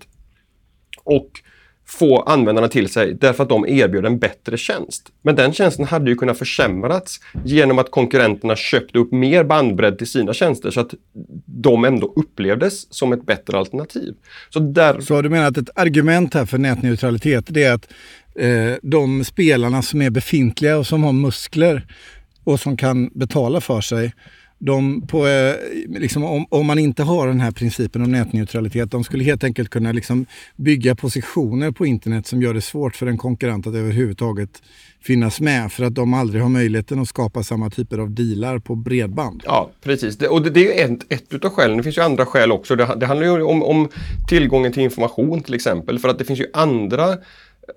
Och 1.05 1.31
få 1.87 2.23
användarna 2.23 2.69
till 2.69 2.88
sig 2.88 3.14
därför 3.14 3.43
att 3.43 3.49
de 3.49 3.69
erbjöd 3.69 4.07
en 4.07 4.19
bättre 4.19 4.57
tjänst. 4.57 5.12
Men 5.23 5.37
den 5.37 5.53
tjänsten 5.53 5.85
hade 5.85 6.11
ju 6.11 6.17
kunnat 6.17 6.38
försämrats 6.38 7.21
genom 7.45 7.79
att 7.79 7.91
konkurrenterna 7.91 8.57
köpte 8.57 8.99
upp 8.99 9.12
mer 9.12 9.45
bandbredd 9.45 9.99
till 9.99 10.07
sina 10.07 10.33
tjänster 10.33 10.71
så 10.71 10.81
att 10.81 10.95
de 11.47 11.85
ändå 11.85 12.12
upplevdes 12.17 12.95
som 12.95 13.12
ett 13.12 13.26
bättre 13.26 13.59
alternativ. 13.59 14.14
Så, 14.50 14.59
där... 14.59 15.00
så 15.00 15.23
du 15.23 15.29
menar 15.29 15.47
att 15.47 15.57
ett 15.57 15.71
argument 15.75 16.35
här 16.35 16.47
för 16.47 16.59
nätneutralitet 16.59 17.45
det 17.49 17.64
är 17.64 17.75
att 17.75 17.93
eh, 18.38 18.76
de 18.83 19.25
spelarna 19.25 19.83
som 19.83 20.03
är 20.03 20.11
befintliga 20.11 20.79
och 20.79 20.87
som 20.87 21.05
har 21.05 21.12
muskler 21.12 21.87
och 22.45 22.61
som 22.61 22.76
kan 22.76 23.11
betala 23.14 23.61
för 23.61 23.81
sig 23.81 24.12
de 24.64 25.06
på, 25.06 25.26
eh, 25.26 25.54
liksom, 25.88 26.25
om, 26.25 26.47
om, 26.49 26.66
man 26.66 26.78
inte 26.78 27.02
har 27.02 27.26
den 27.26 27.40
här 27.40 27.50
principen 27.50 28.02
om 28.02 28.12
nätneutralitet, 28.12 28.90
de 28.90 29.04
skulle 29.04 29.25
helt 29.25 29.44
enkelt 29.44 29.71
kunna 29.71 29.92
liksom 29.92 30.26
bygga 30.56 30.94
positioner 30.94 31.71
på 31.71 31.87
internet 31.87 32.26
som 32.26 32.42
gör 32.42 32.54
det 32.54 32.61
svårt 32.61 32.97
för 32.97 33.06
en 33.06 33.18
konkurrent 33.18 33.66
att 33.66 33.75
överhuvudtaget 33.75 34.62
finnas 35.02 35.40
med 35.40 35.73
för 35.73 35.85
att 35.85 35.94
de 35.94 36.14
aldrig 36.14 36.42
har 36.42 36.49
möjligheten 36.49 36.99
att 36.99 37.09
skapa 37.09 37.42
samma 37.42 37.71
typer 37.71 37.99
av 37.99 38.11
dealar 38.11 38.59
på 38.59 38.75
bredband. 38.75 39.42
Ja, 39.44 39.71
precis. 39.83 40.18
Det, 40.18 40.28
och 40.28 40.42
det, 40.42 40.50
det 40.50 40.83
är 40.83 40.92
ett, 40.92 41.12
ett 41.12 41.35
utav 41.35 41.50
skälen. 41.50 41.76
Det 41.76 41.83
finns 41.83 41.99
ju 41.99 42.02
andra 42.02 42.26
skäl 42.26 42.52
också. 42.52 42.76
Det, 42.76 42.94
det 42.97 43.06
handlar 43.06 43.26
ju 43.26 43.42
om, 43.42 43.62
om 43.62 43.88
tillgången 44.28 44.73
till 44.73 44.83
information 44.83 45.42
till 45.42 45.54
exempel. 45.54 45.99
För 45.99 46.09
att 46.09 46.18
det 46.18 46.25
finns 46.25 46.40
ju 46.40 46.47
andra 46.52 47.16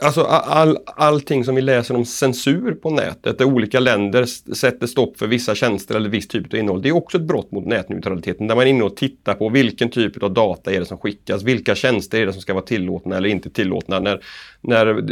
Alltså 0.02 0.22
all, 0.24 0.78
allting 0.86 1.44
som 1.44 1.56
vi 1.56 1.62
läser 1.62 1.96
om 1.96 2.06
censur 2.06 2.72
på 2.72 2.90
nätet, 2.90 3.38
där 3.38 3.46
olika 3.46 3.80
länder 3.80 4.26
sätter 4.56 4.88
stopp 4.88 5.18
för 5.18 5.28
vissa 5.28 5.56
tjänster 5.56 5.96
eller 5.96 6.10
viss 6.10 6.28
typ 6.28 6.54
av 6.54 6.60
innehåll. 6.60 6.82
Det 6.82 6.90
är 6.90 6.96
också 6.96 7.18
ett 7.18 7.24
brott 7.24 7.52
mot 7.52 7.66
nätneutraliteten 7.66 8.48
där 8.48 8.56
man 8.56 8.66
är 8.66 8.70
inne 8.70 8.84
och 8.84 8.96
tittar 8.96 9.34
på 9.34 9.50
vilken 9.50 9.90
typ 9.90 10.24
av 10.24 10.34
data 10.34 10.72
är 10.72 10.80
det 10.80 10.86
som 10.86 10.98
skickas, 10.98 11.44
vilka 11.44 11.76
tjänster 11.76 12.22
är 12.22 12.26
det 12.26 12.34
som 12.34 12.42
ska 12.42 12.54
vara 12.54 12.66
tillåtna 12.66 13.18
eller 13.18 13.30
inte 13.30 13.50
tillåtna 13.50 14.00
när, 14.00 14.20
när 14.62 15.04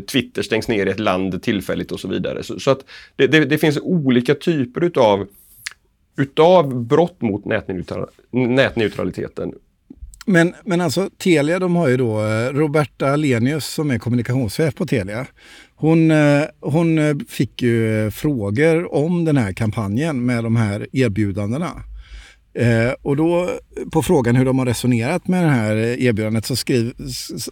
Twitter 0.00 0.42
stängs 0.42 0.68
ner 0.68 0.86
i 0.86 0.90
ett 0.90 1.00
land 1.00 1.42
tillfälligt 1.42 1.92
och 1.92 2.00
så 2.00 2.08
vidare. 2.08 2.42
Så, 2.42 2.60
så 2.60 2.70
att 2.70 2.84
det, 3.16 3.26
det, 3.26 3.44
det, 3.44 3.58
finns 3.58 3.78
olika 3.82 4.34
typer 4.34 4.84
utav 4.84 5.26
utav 6.16 6.84
brott 6.84 7.20
mot 7.20 7.44
nätneutraliteten. 8.32 9.52
Men, 10.26 10.54
men 10.64 10.80
alltså 10.80 11.10
Telia 11.18 11.58
de 11.58 11.76
har 11.76 11.88
ju 11.88 11.96
då 11.96 12.20
eh, 12.20 12.52
Roberta 12.52 13.16
Lenius 13.16 13.66
som 13.66 13.90
är 13.90 13.98
kommunikationschef 13.98 14.74
på 14.74 14.86
Telia. 14.86 15.26
Hon, 15.76 16.10
eh, 16.10 16.42
hon 16.60 16.98
eh, 16.98 17.16
fick 17.28 17.62
ju 17.62 18.10
frågor 18.10 18.94
om 18.94 19.24
den 19.24 19.36
här 19.36 19.52
kampanjen 19.52 20.26
med 20.26 20.44
de 20.44 20.56
här 20.56 20.86
erbjudandena. 20.92 21.82
Eh, 22.58 22.92
och 23.02 23.16
då 23.16 23.50
på 23.92 24.02
frågan 24.02 24.36
hur 24.36 24.44
de 24.44 24.58
har 24.58 24.66
resonerat 24.66 25.28
med 25.28 25.44
det 25.44 25.50
här 25.50 25.76
erbjudandet 25.76 26.46
så, 26.46 26.56
skriv, 26.56 26.92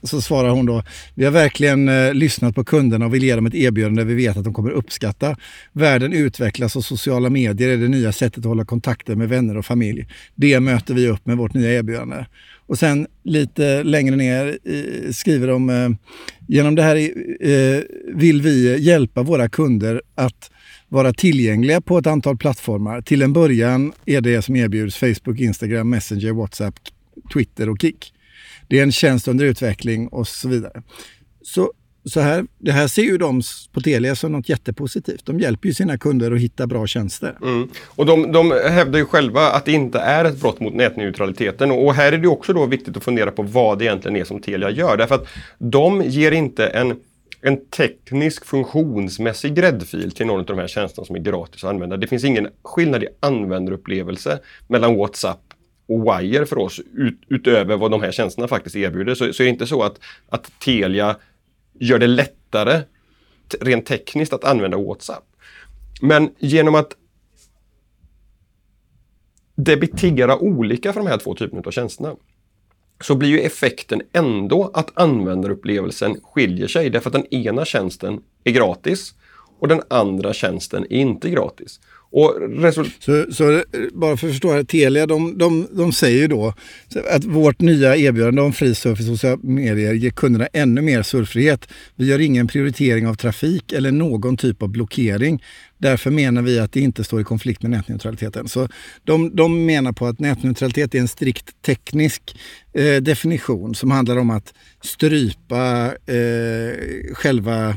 så 0.03 0.21
svarar 0.21 0.51
hon 0.51 0.67
då 0.67 0.83
Vi 1.15 1.25
har 1.25 1.33
verkligen 1.33 1.89
eh, 1.89 2.15
lyssnat 2.15 2.55
på 2.55 2.65
kunderna 2.65 3.07
och 3.07 3.15
vill 3.15 3.25
ge 3.25 3.35
dem 3.35 3.47
ett 3.47 3.55
erbjudande 3.55 4.05
vi 4.05 4.15
vet 4.15 4.37
att 4.37 4.45
de 4.45 4.55
kommer 4.55 4.71
uppskatta. 4.71 5.37
Världen 5.73 6.13
utvecklas 6.13 6.77
och 6.77 6.85
sociala 6.85 7.31
medier 7.31 7.69
är 7.69 7.77
det 7.77 7.89
nya 7.89 8.13
sättet 8.13 8.39
att 8.39 8.45
hålla 8.45 8.65
kontakter 8.65 9.15
med 9.15 9.29
vänner 9.29 9.57
och 9.57 9.67
familj. 9.67 10.09
Det 10.35 10.61
möter 10.61 10.95
vi 10.95 11.09
upp 11.09 11.27
med 11.27 11.37
vårt 11.37 11.55
nya 11.55 11.73
erbjudande. 11.73 12.25
Och 12.67 12.79
sen 12.79 13.07
lite 13.25 13.83
längre 13.83 14.17
ner 14.17 14.59
skriver 15.13 15.49
de 15.49 15.71
eh, 15.71 15.91
Genom 16.49 16.75
det 16.75 16.83
här 16.83 16.97
eh, 17.41 17.83
vill 18.15 18.43
vi 18.43 18.81
hjälpa 18.81 19.23
våra 19.23 19.49
kunder 19.49 20.03
att 20.15 20.51
vara 20.89 21.13
tillgängliga 21.13 21.81
på 21.81 21.99
ett 21.99 22.07
antal 22.07 22.37
plattformar. 22.37 23.01
Till 23.01 23.23
en 23.23 23.33
början 23.33 23.93
är 24.07 24.21
det 24.21 24.43
som 24.43 24.57
erbjuds 24.57 24.97
Facebook, 24.97 25.41
Instagram, 25.41 25.91
Messenger, 25.91 26.33
WhatsApp, 26.33 26.75
Twitter 27.33 27.69
och 27.69 27.81
Kik. 27.81 28.13
Det 28.69 28.79
är 28.79 28.83
en 28.83 28.93
tjänst 28.93 29.29
under 29.29 29.45
utveckling 29.45 30.09
och 30.09 30.29
så 30.29 30.49
vidare. 30.49 30.83
Så, 31.43 31.73
så 32.05 32.21
här, 32.21 32.47
det 32.59 32.73
här 32.73 32.89
ser 32.89 33.03
ju 33.03 33.19
de 33.19 33.43
på 33.73 33.81
Telia 33.81 34.17
som 34.17 34.33
något 34.33 34.49
jättepositivt. 34.49 35.27
De 35.27 35.41
hjälper 35.41 35.69
ju 35.69 35.75
sina 35.75 35.99
kunder 35.99 36.33
att 36.33 36.41
hitta 36.41 36.67
bra 36.67 36.87
tjänster. 36.87 37.39
Mm. 37.43 37.69
Och 37.87 38.07
de, 38.07 38.33
de 38.33 38.51
hävdar 38.51 38.99
ju 38.99 39.05
själva 39.05 39.41
att 39.41 39.65
det 39.65 39.73
inte 39.73 39.99
är 39.99 40.25
ett 40.25 40.41
brott 40.41 40.61
mot 40.61 40.75
nätneutraliteten. 40.75 41.71
Och 41.71 41.95
här 41.95 42.13
är 42.13 42.19
det 42.19 42.29
också 42.29 42.53
då 42.53 42.67
viktigt 42.67 42.97
att 42.97 43.05
fundera 43.05 43.31
på 43.31 43.43
vad 43.43 43.79
det 43.79 43.85
egentligen 43.85 44.17
är 44.17 44.25
som 44.25 44.41
Telia 44.41 44.71
gör. 44.71 44.97
Därför 44.97 45.15
att 45.15 45.29
de 45.59 46.03
ger 46.03 46.33
inte 46.33 46.67
en 46.67 46.97
en 47.45 47.67
teknisk 47.67 48.45
funktionsmässig 48.45 49.55
gräddfil 49.55 50.13
till 50.13 50.27
någon 50.27 50.41
av 50.41 50.47
de 50.47 50.59
här 50.59 50.67
tjänsterna 50.67 51.07
som 51.07 51.17
är 51.17 51.21
gratis 51.21 51.65
att 51.65 51.71
använda. 51.71 51.97
Det 51.97 52.07
finns 52.07 52.25
ingen 52.25 52.49
skillnad 52.65 53.03
i 53.03 53.09
användarupplevelse 53.21 54.39
mellan 54.67 54.97
WhatsApp 54.97 55.41
och 55.89 56.03
Wire 56.03 56.47
för 56.47 56.59
oss 56.59 56.81
ut, 56.97 57.21
utöver 57.29 57.77
vad 57.77 57.91
de 57.91 58.03
här 58.03 58.13
tjänsterna 58.13 58.49
faktiskt 58.49 58.77
erbjuder. 58.77 59.15
Så, 59.15 59.33
så 59.33 59.43
är 59.43 59.45
det 59.45 59.51
inte 59.51 59.67
så 59.67 59.83
att, 59.83 59.99
att 60.29 60.53
Telia 60.61 61.17
gör 61.75 61.99
det 61.99 62.07
lättare 62.07 62.83
rent 63.61 63.87
tekniskt 63.87 64.33
att 64.33 64.45
använda 64.45 64.77
WhatsApp. 64.77 65.25
Men 66.01 66.31
genom 66.39 66.75
att 66.75 66.97
debitera 69.55 70.39
olika 70.39 70.93
för 70.93 71.01
de 71.01 71.07
här 71.07 71.19
två 71.19 71.35
typerna 71.35 71.63
av 71.67 71.71
tjänsterna 71.71 72.17
så 73.01 73.15
blir 73.15 73.29
ju 73.29 73.41
effekten 73.41 74.03
ändå 74.13 74.71
att 74.75 74.99
användarupplevelsen 74.99 76.21
skiljer 76.23 76.69
sig 76.69 76.91
därför 76.91 77.11
att 77.11 77.15
den 77.15 77.35
ena 77.35 77.65
tjänsten 77.65 78.21
är 78.45 78.53
gratis 78.53 79.15
och 79.59 79.69
den 79.69 79.83
andra 79.91 80.33
tjänsten 80.33 80.85
är 80.85 80.97
inte 80.97 81.31
gratis. 81.31 81.81
Och 82.13 82.35
så, 82.75 82.85
så, 83.33 83.53
eh, 83.53 83.61
bara 83.93 84.17
för 84.17 84.27
att 84.27 84.33
förstå, 84.33 84.53
här, 84.53 84.65
Telia 84.65 85.07
de, 85.07 85.39
de, 85.39 85.69
de 85.73 85.93
säger 85.93 86.19
ju 86.19 86.29
då 86.29 86.55
att 87.11 87.25
vårt 87.25 87.61
nya 87.61 87.97
erbjudande 87.97 88.43
om 88.43 88.53
fri 88.53 88.75
surf 88.75 89.01
i 89.01 89.03
sociala 89.03 89.39
medier 89.43 89.95
ger 89.95 90.11
kunderna 90.11 90.47
ännu 90.53 90.81
mer 90.81 91.03
surffrihet. 91.03 91.69
Vi 91.97 92.07
gör 92.07 92.19
ingen 92.19 92.47
prioritering 92.47 93.07
av 93.07 93.15
trafik 93.15 93.73
eller 93.73 93.93
någon 93.93 94.37
typ 94.37 94.63
av 94.63 94.69
blockering. 94.69 95.43
Därför 95.79 96.11
menar 96.11 96.43
vi 96.43 96.59
att 96.59 96.73
det 96.73 96.81
inte 96.81 97.05
står 97.05 97.21
i 97.21 97.25
konflikt 97.25 97.63
med 97.63 97.71
nätneutraliteten. 97.71 98.49
Så 98.49 98.69
de, 99.05 99.37
de 99.37 99.67
menar 99.67 99.93
på 99.93 100.07
att 100.07 100.19
nätneutralitet 100.19 100.95
är 100.95 100.99
en 100.99 101.09
strikt 101.09 101.63
teknisk 101.63 102.37
eh, 102.75 102.97
definition 102.97 103.75
som 103.75 103.91
handlar 103.91 104.17
om 104.17 104.31
att 104.31 104.55
strypa 104.83 105.87
eh, 106.07 107.15
själva 107.15 107.77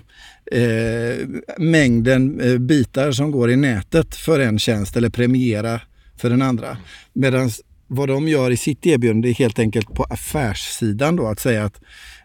eh, 0.52 1.28
mängden 1.58 2.42
eh, 2.42 2.58
bitar 2.58 3.12
som 3.12 3.32
går 3.32 3.52
i 3.52 3.56
nätet 3.56 4.16
för 4.16 4.40
en 4.40 4.60
tjänst 4.60 4.98
eller 4.98 5.10
premiera 5.10 5.82
för 6.18 6.30
den 6.30 6.42
andra. 6.42 6.78
Medan 7.14 7.50
vad 7.88 8.10
de 8.10 8.28
gör 8.28 8.52
i 8.52 8.58
sitt 8.58 8.86
erbjudande 8.86 9.30
är 9.30 9.34
helt 9.34 9.60
enkelt 9.60 9.94
på 9.94 10.04
affärssidan 10.04 11.16
då 11.16 11.28
att 11.28 11.40
säga 11.40 11.64
att 11.64 11.82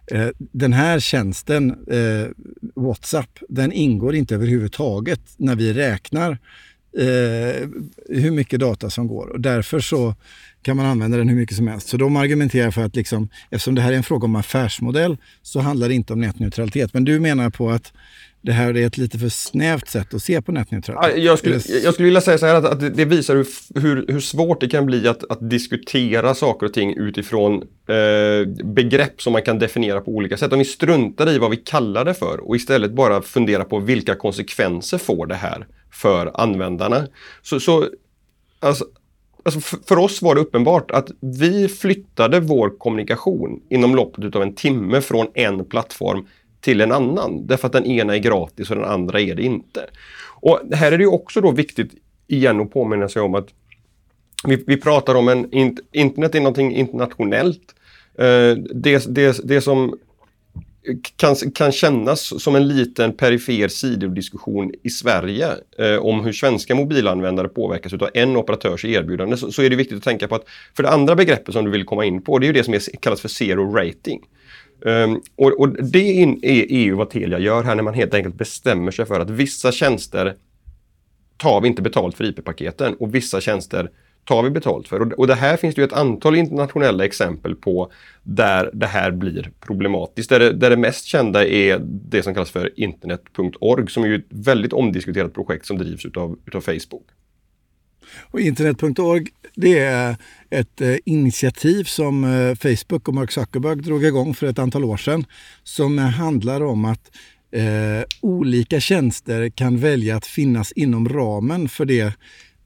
eh, 0.07 0.29
den 0.39 0.73
här 0.73 1.00
tjänsten, 1.00 1.71
eh, 1.71 2.29
WhatsApp, 2.75 3.39
den 3.49 3.73
ingår 3.73 4.15
inte 4.15 4.35
överhuvudtaget 4.35 5.21
när 5.37 5.57
vi 5.57 5.73
räknar 5.73 6.39
eh, 6.99 7.69
hur 8.09 8.31
mycket 8.31 8.61
data 8.61 8.91
som 8.91 9.07
går. 9.07 9.27
Och 9.27 9.41
därför 9.41 9.81
så 9.81 10.15
kan 10.62 10.76
man 10.76 10.87
använda 10.87 11.17
den 11.17 11.29
hur 11.29 11.37
mycket 11.37 11.57
som 11.57 11.69
helst. 11.69 11.88
Så 11.88 11.97
de 11.97 12.17
argumenterar 12.17 12.71
för 12.71 12.85
att 12.85 12.97
liksom, 12.97 13.29
eftersom 13.50 13.75
det 13.75 13.83
här 13.83 13.93
är 13.93 13.97
en 13.97 14.02
fråga 14.02 14.25
om 14.25 14.37
affärsmodell 14.37 15.17
så 15.43 15.61
handlar 15.61 15.88
det 15.88 15.95
inte 15.95 16.12
om 16.12 16.21
nätneutralitet. 16.21 16.95
Men 16.95 17.05
du 17.05 17.21
menar 17.21 17.50
på 17.50 17.71
att 17.71 17.93
det 18.43 18.52
här 18.52 18.76
är 18.76 18.87
ett 18.87 18.99
lite 18.99 19.19
för 19.19 19.29
snävt 19.29 19.88
sätt 19.88 20.14
att 20.14 20.23
se 20.23 20.43
på 20.43 20.52
nätneutralitet. 20.52 21.25
Jag 21.25 21.38
skulle, 21.38 21.61
jag 21.85 21.95
skulle 21.95 22.07
vilja 22.07 22.21
säga 22.21 22.38
så 22.38 22.47
här 22.47 22.55
att, 22.55 22.64
att 22.64 22.97
det 22.97 23.05
visar 23.05 23.37
hur, 23.37 23.47
hur, 23.81 24.05
hur, 24.09 24.21
svårt 24.21 24.61
det 24.61 24.69
kan 24.69 24.87
bli 24.87 25.09
att, 25.09 25.31
att 25.31 25.50
diskutera 25.50 26.35
saker 26.35 26.67
och 26.67 26.73
ting 26.73 26.97
utifrån 26.97 27.55
eh, 27.88 28.64
begrepp 28.64 29.23
som 29.23 29.33
man 29.33 29.43
kan 29.43 29.59
definiera 29.59 30.00
på 30.00 30.11
olika 30.11 30.37
sätt. 30.37 30.52
Om 30.52 30.59
vi 30.59 30.64
struntar 30.64 31.31
i 31.31 31.38
vad 31.38 31.50
vi 31.50 31.57
kallar 31.57 32.05
det 32.05 32.14
för 32.14 32.49
och 32.49 32.57
istället 32.57 32.93
bara 32.93 33.23
funderar 33.23 33.64
på 33.64 33.79
vilka 33.79 34.14
konsekvenser 34.14 34.99
får 34.99 35.26
det 35.26 35.35
här 35.35 35.67
för 35.93 36.40
användarna. 36.40 37.07
Så, 37.43 37.61
så 37.61 37.88
alltså, 38.61 38.85
Alltså 39.42 39.61
för 39.61 39.99
oss 39.99 40.23
var 40.23 40.35
det 40.35 40.40
uppenbart 40.40 40.90
att 40.90 41.11
vi 41.20 41.68
flyttade 41.68 42.40
vår 42.40 42.78
kommunikation 42.78 43.62
inom 43.70 43.94
loppet 43.94 44.37
av 44.37 44.42
en 44.42 44.54
timme 44.54 45.00
från 45.00 45.26
en 45.35 45.64
plattform 45.64 46.26
till 46.61 46.80
en 46.80 46.92
annan. 46.92 47.47
Därför 47.47 47.66
att 47.66 47.73
den 47.73 47.87
ena 47.87 48.14
är 48.14 48.18
gratis 48.18 48.70
och 48.70 48.76
den 48.76 48.85
andra 48.85 49.20
är 49.20 49.35
det 49.35 49.42
inte. 49.42 49.87
Och 50.40 50.61
här 50.73 50.92
är 50.92 50.99
det 50.99 51.06
också 51.06 51.40
då 51.40 51.50
viktigt 51.50 51.90
igen 52.26 52.61
att 52.61 52.73
påminna 52.73 53.09
sig 53.09 53.23
om 53.23 53.35
att 53.35 53.49
vi, 54.44 54.64
vi 54.66 54.76
pratar 54.76 55.14
om 55.14 55.28
en 55.28 55.49
internet 55.92 56.35
är 56.35 56.40
någonting 56.40 56.75
internationellt. 56.75 57.75
Eh, 58.18 58.56
det, 58.75 59.14
det, 59.14 59.40
det 59.44 59.61
som 59.61 59.99
kan, 61.16 61.37
kan 61.54 61.72
kännas 61.72 62.42
som 62.42 62.56
en 62.56 62.68
liten 62.68 63.12
perifer 63.12 63.68
sidodiskussion 63.68 64.72
i 64.82 64.90
Sverige 64.90 65.49
eh, 65.78 65.96
om 65.96 66.25
hur 66.25 66.32
svenska 66.32 66.75
mobilanvändare 66.75 67.49
påverkas 67.49 67.92
av 67.92 68.08
en 68.14 68.37
operatörs 68.37 68.84
erbjudande 68.84 69.37
så, 69.37 69.52
så, 69.52 69.62
är 69.62 69.70
det 69.70 69.76
viktigt 69.76 69.99
att 69.99 70.04
tänka 70.04 70.28
på 70.28 70.34
att 70.34 70.44
för 70.76 70.82
det 70.82 70.90
andra 70.90 71.14
begreppet 71.14 71.54
som 71.54 71.64
du 71.64 71.70
vill 71.70 71.84
komma 71.84 72.04
in 72.04 72.22
på 72.22 72.38
det 72.38 72.44
är 72.44 72.46
ju 72.46 72.52
det 72.52 72.64
som 72.64 72.75
är, 72.75 72.96
kallas 73.00 73.20
för 73.20 73.28
zero 73.28 73.76
rating. 73.76 74.20
Um, 74.80 75.22
och, 75.37 75.60
och, 75.60 75.84
det 75.84 76.22
är 76.22 76.37
EU 76.42 76.96
vad 76.96 77.10
Telia 77.10 77.38
gör 77.38 77.62
här 77.62 77.75
när 77.75 77.82
man 77.82 77.94
helt 77.94 78.14
enkelt 78.14 78.34
bestämmer 78.34 78.90
sig 78.90 79.06
för 79.06 79.20
att 79.20 79.30
vissa 79.30 79.72
tjänster 79.72 80.34
tar 81.37 81.60
vi 81.60 81.68
inte 81.68 81.82
betalt 81.82 82.16
för 82.16 82.25
IP-paketen 82.25 82.94
och 82.94 83.14
vissa 83.14 83.40
tjänster 83.40 83.90
tar 84.25 84.43
vi 84.43 84.50
betalt 84.50 84.89
för. 84.89 85.21
Och, 85.21 85.27
det 85.27 85.35
här 85.35 85.57
finns 85.57 85.75
det 85.75 85.81
ju 85.81 85.87
ett 85.87 85.93
antal 85.93 86.37
internationella 86.37 87.05
exempel 87.05 87.55
på 87.55 87.93
där 88.23 88.71
det 88.73 88.87
här 88.87 89.11
blir 89.11 89.50
problematiskt. 89.61 90.31
Där 90.31 90.39
det, 90.39 90.53
där 90.53 90.71
det 90.71 90.77
mest 90.77 91.05
kända 91.05 91.47
är 91.47 91.81
det 91.85 92.23
som 92.23 92.35
kallas 92.35 92.50
för 92.50 92.81
internet.org 92.81 93.91
som 93.91 94.05
är 94.05 94.15
ett 94.15 94.27
väldigt 94.29 94.73
omdiskuterat 94.73 95.35
projekt 95.35 95.67
som 95.67 95.79
drivs 95.79 96.05
utav, 96.05 96.39
utav 96.47 96.61
Facebook. 96.61 97.07
Och 98.31 98.41
internet.org 98.41 99.27
det 99.55 99.79
är 99.79 100.17
ett 100.50 100.81
eh, 100.81 100.97
initiativ 101.05 101.85
som 101.85 102.25
eh, 102.25 102.55
Facebook 102.55 103.09
och 103.09 103.15
Mark 103.15 103.33
Zuckerberg 103.33 103.77
drog 103.77 104.05
igång 104.05 104.35
för 104.35 104.47
ett 104.47 104.59
antal 104.59 104.85
år 104.85 104.97
sedan 104.97 105.25
som 105.62 105.99
handlar 105.99 106.62
om 106.62 106.85
att 106.85 107.11
eh, 107.53 108.05
olika 108.21 108.81
tjänster 108.81 109.49
kan 109.49 109.79
välja 109.79 110.17
att 110.17 110.27
finnas 110.27 110.73
inom 110.73 111.09
ramen 111.09 111.69
för 111.69 111.85
det 111.85 112.15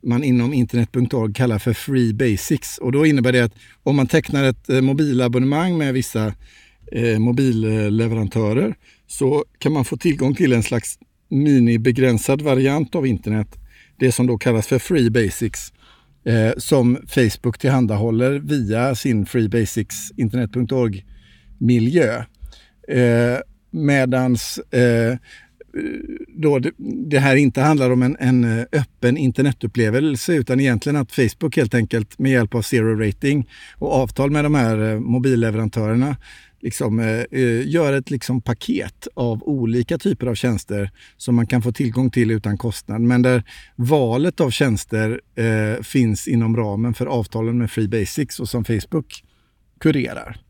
man 0.04 0.24
inom 0.24 0.54
internet.org 0.54 1.34
kallar 1.34 1.58
för 1.58 1.72
Free 1.72 2.14
Basics. 2.14 2.78
Och 2.78 2.92
då 2.92 3.06
innebär 3.06 3.32
det 3.32 3.44
att 3.44 3.54
om 3.82 3.96
man 3.96 4.06
tecknar 4.06 4.44
ett 4.44 4.68
eh, 4.68 4.80
mobilabonnemang 4.80 5.78
med 5.78 5.94
vissa 5.94 6.34
eh, 6.92 7.18
mobilleverantörer 7.18 8.74
så 9.06 9.44
kan 9.58 9.72
man 9.72 9.84
få 9.84 9.96
tillgång 9.96 10.34
till 10.34 10.52
en 10.52 10.62
slags 10.62 10.98
minibegränsad 11.28 12.42
variant 12.42 12.94
av 12.94 13.06
internet. 13.06 13.48
Det 13.98 14.12
som 14.12 14.26
då 14.26 14.38
kallas 14.38 14.66
för 14.66 14.78
Free 14.78 15.10
Basics 15.10 15.72
eh, 16.24 16.52
som 16.56 16.98
Facebook 17.08 17.58
tillhandahåller 17.58 18.30
via 18.30 18.94
sin 18.94 19.26
Free 19.26 19.48
Basics 19.48 20.10
internet.org 20.16 21.04
miljö. 21.58 22.24
Eh, 22.88 23.38
medans 23.70 24.58
eh, 24.58 25.16
då 26.28 26.58
det, 26.58 26.72
det, 27.10 27.18
här 27.18 27.36
inte 27.36 27.60
handlar 27.60 27.90
om 27.90 28.02
en, 28.02 28.16
en 28.20 28.44
eh, 28.44 28.64
öppen 28.72 29.16
internetupplevelse 29.16 30.34
utan 30.34 30.60
egentligen 30.60 30.96
att 30.96 31.12
Facebook 31.12 31.56
helt 31.56 31.74
enkelt 31.74 32.18
med 32.18 32.32
hjälp 32.32 32.54
av 32.54 32.62
zero 32.62 33.06
rating 33.06 33.48
och 33.78 33.92
avtal 33.92 34.30
med 34.30 34.44
de 34.44 34.54
här 34.54 34.92
eh, 34.92 35.00
mobilleverantörerna 35.00 36.16
liksom, 36.64 36.98
eh, 36.98 37.40
eh, 37.40 37.68
gör 37.68 37.92
ett 37.92 38.10
liksom, 38.10 38.40
paket 38.40 39.08
av 39.14 39.42
olika 39.42 39.98
typer 39.98 40.26
av 40.26 40.34
tjänster 40.34 40.90
som 41.16 41.34
man 41.34 41.46
kan 41.46 41.62
få 41.62 41.72
tillgång 41.72 42.10
till 42.10 42.30
utan 42.30 42.58
kostnad. 42.58 43.00
Men 43.00 43.22
där 43.22 43.42
valet 43.76 44.40
av 44.40 44.50
tjänster 44.50 45.20
eh, 45.34 45.82
finns 45.82 46.28
inom 46.28 46.56
ramen 46.56 46.94
för 46.94 47.06
avtalen 47.06 47.58
med 47.58 47.70
Free 47.70 47.88
Basics 47.88 48.40
och 48.40 48.48
som 48.48 48.64
Facebook 48.64 49.24
kurerar. 49.80 50.43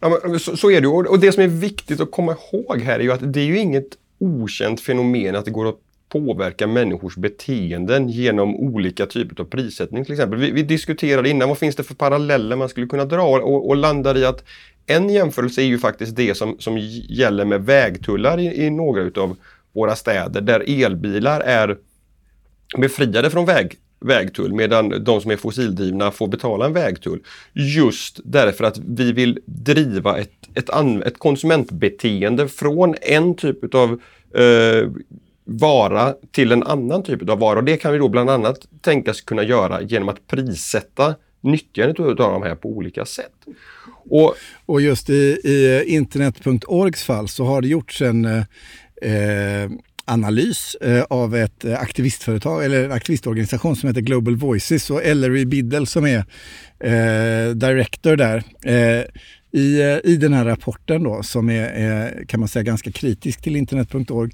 Ja, 0.00 0.18
men, 0.24 0.40
så, 0.40 0.56
så, 0.56 0.70
är 0.70 0.80
det 0.80 0.88
och 0.88 1.20
det 1.20 1.32
som 1.32 1.42
är 1.42 1.48
viktigt 1.48 2.00
att 2.00 2.10
komma 2.10 2.36
ihåg 2.52 2.80
här 2.80 2.98
är 2.98 3.02
ju 3.02 3.12
att 3.12 3.32
det 3.32 3.40
är 3.40 3.44
ju 3.44 3.58
inget 3.58 3.88
okänt 4.18 4.80
fenomen 4.80 5.36
att 5.36 5.44
det 5.44 5.50
går 5.50 5.68
att 5.68 5.78
påverka 6.08 6.66
människors 6.66 7.16
beteenden 7.16 8.08
genom 8.08 8.56
olika 8.56 9.06
typer 9.06 9.40
av 9.40 9.44
prissättning 9.44 10.04
till 10.04 10.12
exempel. 10.12 10.38
Vi, 10.38 10.50
vi 10.50 10.62
diskuterade 10.62 11.28
innan 11.28 11.48
vad 11.48 11.58
finns 11.58 11.76
det 11.76 11.82
för 11.82 11.94
paralleller 11.94 12.56
man 12.56 12.68
skulle 12.68 12.86
kunna 12.86 13.04
dra 13.04 13.22
och, 13.22 13.68
och 13.68 13.76
landar 13.76 14.16
i 14.16 14.24
att 14.24 14.44
en 14.86 15.10
jämförelse 15.10 15.62
är 15.62 15.66
ju 15.66 15.78
faktiskt 15.78 16.16
det 16.16 16.34
som, 16.34 16.56
som 16.58 16.78
gäller 17.08 17.44
med 17.44 17.64
vägtullar 17.64 18.40
i, 18.40 18.64
i 18.64 18.70
några 18.70 19.02
utav 19.02 19.36
våra 19.72 19.96
städer 19.96 20.40
där 20.40 20.84
elbilar 20.84 21.40
är 21.40 21.78
befriade 22.76 23.30
från 23.30 23.46
väg, 23.46 23.76
vägtull 24.00 24.52
medan 24.52 25.04
de 25.04 25.20
som 25.20 25.30
är 25.30 25.36
fossildrivna 25.36 26.10
får 26.10 26.28
betala 26.28 26.66
en 26.66 26.72
vägtull. 26.72 27.20
Just 27.52 28.20
därför 28.24 28.64
att 28.64 28.78
vi 28.78 29.12
vill 29.12 29.38
driva 29.44 30.18
ett, 30.18 30.32
ett, 30.54 30.70
ett 31.06 31.18
konsumentbeteende 31.18 32.48
från 32.48 32.94
en 33.02 33.34
typ 33.34 33.74
av 33.74 34.00
eh, 34.34 34.90
vara 35.44 36.14
till 36.30 36.52
en 36.52 36.62
annan 36.62 37.02
typ 37.02 37.30
av 37.30 37.38
vara. 37.38 37.58
Och 37.58 37.64
det 37.64 37.76
kan 37.76 37.92
vi 37.92 37.98
då 37.98 38.08
bland 38.08 38.30
annat 38.30 38.68
tänkas 38.80 39.20
kunna 39.20 39.42
göra 39.42 39.82
genom 39.82 40.08
att 40.08 40.26
prissätta 40.26 41.14
nyttjandet 41.40 42.00
av 42.00 42.14
de 42.16 42.42
här 42.42 42.54
på 42.54 42.68
olika 42.68 43.04
sätt. 43.04 43.34
Och, 44.10 44.34
och 44.66 44.80
just 44.80 45.10
i, 45.10 45.40
i 45.44 45.84
internet.orgs 45.86 47.04
fall 47.04 47.28
så 47.28 47.44
har 47.44 47.62
det 47.62 47.68
gjorts 47.68 48.02
en 48.02 48.24
eh, 48.24 48.42
eh 49.02 49.70
analys 50.08 50.74
eh, 50.74 51.02
av 51.02 51.36
ett 51.36 51.64
eh, 51.64 51.80
aktivistföretag 51.80 52.64
eller 52.64 52.84
en 52.84 52.92
aktivistorganisation 52.92 53.76
som 53.76 53.88
heter 53.88 54.00
Global 54.00 54.36
Voices 54.36 54.90
och 54.90 55.04
Ellery 55.04 55.44
Biddle 55.44 55.86
som 55.86 56.06
är 56.06 56.24
eh, 56.80 57.54
director 57.54 58.16
där. 58.16 58.42
Eh, 58.64 59.04
i, 59.52 59.80
eh, 59.80 60.10
I 60.12 60.16
den 60.16 60.32
här 60.32 60.44
rapporten 60.44 61.02
då, 61.02 61.22
som 61.22 61.50
är, 61.50 61.68
är 61.68 62.24
kan 62.24 62.40
man 62.40 62.48
säga 62.48 62.62
ganska 62.62 62.92
kritisk 62.92 63.42
till 63.42 63.56
internet.org, 63.56 64.30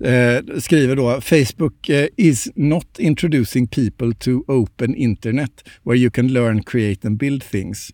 eh, 0.00 0.58
skriver 0.60 0.96
då 0.96 1.20
Facebook 1.20 1.90
is 2.16 2.48
not 2.54 2.98
introducing 2.98 3.66
people 3.68 4.14
to 4.14 4.30
open 4.46 4.94
internet 4.94 5.64
where 5.82 5.98
you 5.98 6.10
can 6.10 6.28
learn, 6.28 6.62
create 6.62 7.06
and 7.06 7.18
build 7.18 7.44
things. 7.44 7.90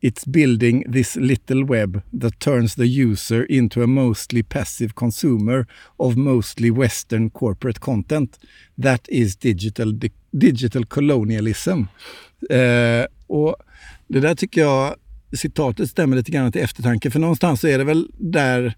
It's 0.00 0.26
building 0.26 0.92
this 0.92 1.16
little 1.16 1.64
web 1.64 2.02
that 2.20 2.38
turns 2.38 2.74
the 2.74 2.86
user 2.86 3.44
into 3.44 3.82
a 3.82 3.86
mostly 3.86 4.42
passive 4.42 4.94
consumer 4.94 5.66
of 5.96 6.16
mostly 6.16 6.70
western 6.70 7.30
corporate 7.30 7.80
content. 7.80 8.38
That 8.82 9.08
is 9.08 9.36
digital, 9.36 10.00
digital 10.30 10.84
colonialism. 10.86 11.82
Eh, 12.50 13.06
och 13.26 13.56
det 14.08 14.20
där 14.20 14.34
tycker 14.34 14.60
jag 14.60 14.94
citatet 15.32 15.90
stämmer 15.90 16.16
lite 16.16 16.30
grann 16.30 16.52
till 16.52 16.62
eftertanke. 16.62 17.10
För 17.10 17.18
någonstans 17.18 17.60
så 17.60 17.68
är 17.68 17.78
det 17.78 17.84
väl 17.84 18.10
där 18.18 18.74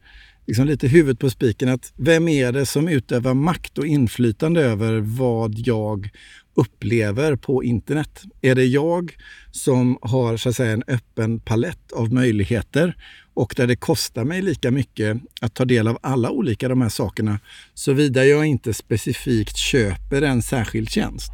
liksom 0.47 0.67
lite 0.67 0.89
huvudet 0.89 1.19
på 1.19 1.31
spiken 1.31 1.69
att 1.69 1.93
vem 1.97 2.29
är 2.29 2.53
det 2.53 2.67
som 2.67 2.89
utövar 2.89 3.35
makt 3.35 3.79
och 3.79 3.87
inflytande 3.87 4.61
över 4.61 5.01
vad 5.01 5.55
jag 5.57 6.11
upplever 6.59 7.37
på 7.37 7.65
internet? 7.65 8.23
Är 8.41 8.55
det 8.55 8.65
jag 8.65 9.17
som 9.51 9.99
har 10.03 10.37
så 10.37 10.49
att 10.49 10.57
säga 10.57 10.73
en 10.73 10.85
öppen 10.87 11.41
palett 11.41 11.93
av 11.93 12.13
möjligheter 12.13 12.97
och 13.35 13.55
där 13.57 13.67
det 13.67 13.77
kostar 13.77 14.25
mig 14.25 14.43
lika 14.43 14.71
mycket 14.71 15.17
att 15.41 15.55
ta 15.55 15.65
del 15.65 15.89
av 15.89 15.99
alla 16.03 16.31
olika 16.31 16.69
de 16.69 16.83
här 16.83 16.89
sakerna 16.89 17.41
såvida 17.75 18.25
jag 18.25 18.47
inte 18.47 18.75
specifikt 18.75 19.57
köper 19.57 20.23
en 20.23 20.43
särskild 20.43 20.91
tjänst? 20.91 21.33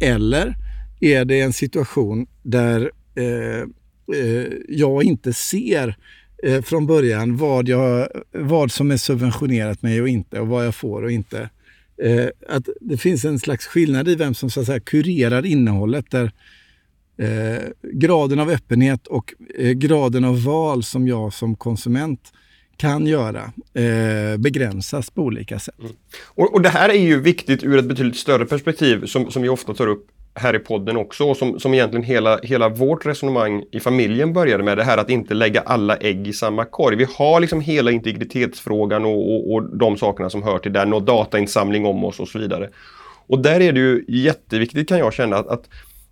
Eller 0.00 0.56
är 1.00 1.24
det 1.24 1.40
en 1.40 1.52
situation 1.52 2.26
där 2.42 2.90
eh, 3.14 3.60
eh, 4.18 4.46
jag 4.68 5.04
inte 5.04 5.32
ser 5.32 5.96
eh, 6.42 6.62
från 6.62 6.86
början 6.86 7.36
vad, 7.36 7.68
jag, 7.68 8.08
vad 8.32 8.72
som 8.72 8.90
är 8.90 8.96
subventionerat 8.96 9.82
mig 9.82 10.02
och 10.02 10.08
inte 10.08 10.40
och 10.40 10.48
vad 10.48 10.66
jag 10.66 10.74
får 10.74 11.02
och 11.02 11.10
inte. 11.10 11.50
Eh, 12.02 12.28
att 12.48 12.68
det 12.80 12.96
finns 12.96 13.24
en 13.24 13.38
slags 13.38 13.66
skillnad 13.66 14.08
i 14.08 14.14
vem 14.14 14.34
som 14.34 14.50
så 14.50 14.60
att 14.60 14.66
säga, 14.66 14.80
kurerar 14.80 15.46
innehållet 15.46 16.10
där 16.10 16.32
eh, 17.18 17.62
graden 17.92 18.40
av 18.40 18.50
öppenhet 18.50 19.06
och 19.06 19.34
eh, 19.58 19.70
graden 19.70 20.24
av 20.24 20.44
val 20.44 20.82
som 20.82 21.08
jag 21.08 21.32
som 21.32 21.56
konsument 21.56 22.32
kan 22.76 23.06
göra 23.06 23.52
eh, 23.74 24.36
begränsas 24.38 25.10
på 25.10 25.22
olika 25.22 25.58
sätt. 25.58 25.80
Mm. 25.80 25.92
Och, 26.24 26.54
och, 26.54 26.62
Det 26.62 26.68
här 26.68 26.88
är 26.88 27.00
ju 27.00 27.20
viktigt 27.20 27.64
ur 27.64 27.78
ett 27.78 27.84
betydligt 27.84 28.16
större 28.16 28.46
perspektiv 28.46 29.06
som, 29.06 29.30
som 29.30 29.42
vi 29.42 29.48
ofta 29.48 29.74
tar 29.74 29.86
upp 29.86 30.06
här 30.38 30.56
i 30.56 30.58
podden 30.58 30.96
också 30.96 31.24
och 31.24 31.36
som, 31.36 31.60
som 31.60 31.74
egentligen 31.74 32.04
hela, 32.04 32.38
hela 32.42 32.68
vårt 32.68 33.06
resonemang 33.06 33.64
i 33.70 33.80
familjen 33.80 34.32
började 34.32 34.62
med. 34.62 34.78
Det 34.78 34.84
här 34.84 34.98
att 34.98 35.10
inte 35.10 35.34
lägga 35.34 35.60
alla 35.60 35.96
ägg 35.96 36.28
i 36.28 36.32
samma 36.32 36.64
korg. 36.64 36.96
Vi 36.96 37.06
har 37.18 37.40
liksom 37.40 37.60
hela 37.60 37.90
integritetsfrågan 37.90 39.04
och, 39.04 39.34
och, 39.34 39.54
och 39.54 39.76
de 39.76 39.96
sakerna 39.96 40.30
som 40.30 40.42
hör 40.42 40.58
till 40.58 40.72
den 40.72 40.92
och 40.92 41.02
datainsamling 41.02 41.86
om 41.86 42.04
oss 42.04 42.20
och 42.20 42.28
så 42.28 42.38
vidare. 42.38 42.70
Och 43.26 43.38
där 43.38 43.60
är 43.60 43.72
det 43.72 43.80
ju 43.80 44.04
jätteviktigt 44.08 44.88
kan 44.88 44.98
jag 44.98 45.14
känna 45.14 45.36
att, 45.36 45.46
att 45.46 45.68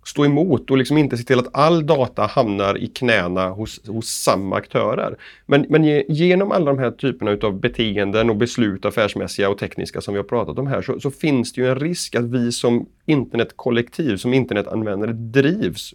stå 0.07 0.25
emot 0.25 0.71
och 0.71 0.77
liksom 0.77 0.97
inte 0.97 1.17
se 1.17 1.23
till 1.23 1.39
att 1.39 1.47
all 1.51 1.85
data 1.85 2.25
hamnar 2.25 2.77
i 2.77 2.87
knäna 2.87 3.49
hos, 3.49 3.87
hos 3.87 4.07
samma 4.07 4.55
aktörer. 4.55 5.15
Men, 5.45 5.65
men 5.69 5.83
genom 6.07 6.51
alla 6.51 6.65
de 6.65 6.79
här 6.79 6.91
typerna 6.91 7.31
utav 7.31 7.59
beteenden 7.59 8.29
och 8.29 8.35
beslut, 8.35 8.85
affärsmässiga 8.85 9.49
och 9.49 9.57
tekniska 9.57 10.01
som 10.01 10.13
vi 10.13 10.17
har 10.17 10.23
pratat 10.23 10.59
om 10.59 10.67
här, 10.67 10.81
så, 10.81 10.99
så 10.99 11.11
finns 11.11 11.53
det 11.53 11.61
ju 11.61 11.69
en 11.69 11.79
risk 11.79 12.15
att 12.15 12.25
vi 12.25 12.51
som 12.51 12.85
internetkollektiv, 13.05 14.17
som 14.17 14.33
internetanvändare 14.33 15.13
drivs 15.13 15.93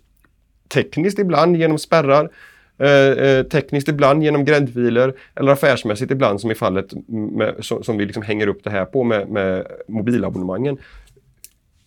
tekniskt 0.69 1.19
ibland 1.19 1.57
genom 1.57 1.79
spärrar, 1.79 2.31
eh, 2.79 2.89
eh 2.89 3.43
tekniskt 3.43 3.89
ibland 3.89 4.25
genom 4.25 4.45
gräddfiler 4.45 5.15
eller 5.35 5.53
affärsmässigt 5.53 6.13
ibland 6.13 6.41
som 6.41 6.51
i 6.51 6.55
fallet 6.55 6.93
med, 7.09 7.55
som, 7.61 7.85
som, 7.85 7.97
vi 7.97 8.07
liksom 8.07 8.23
hänger 8.23 8.47
upp 8.47 8.65
det 8.65 8.71
här 8.71 8.85
på 8.85 9.05
med, 9.05 9.29
med 9.29 9.67
mobilabonnemangen 9.89 10.79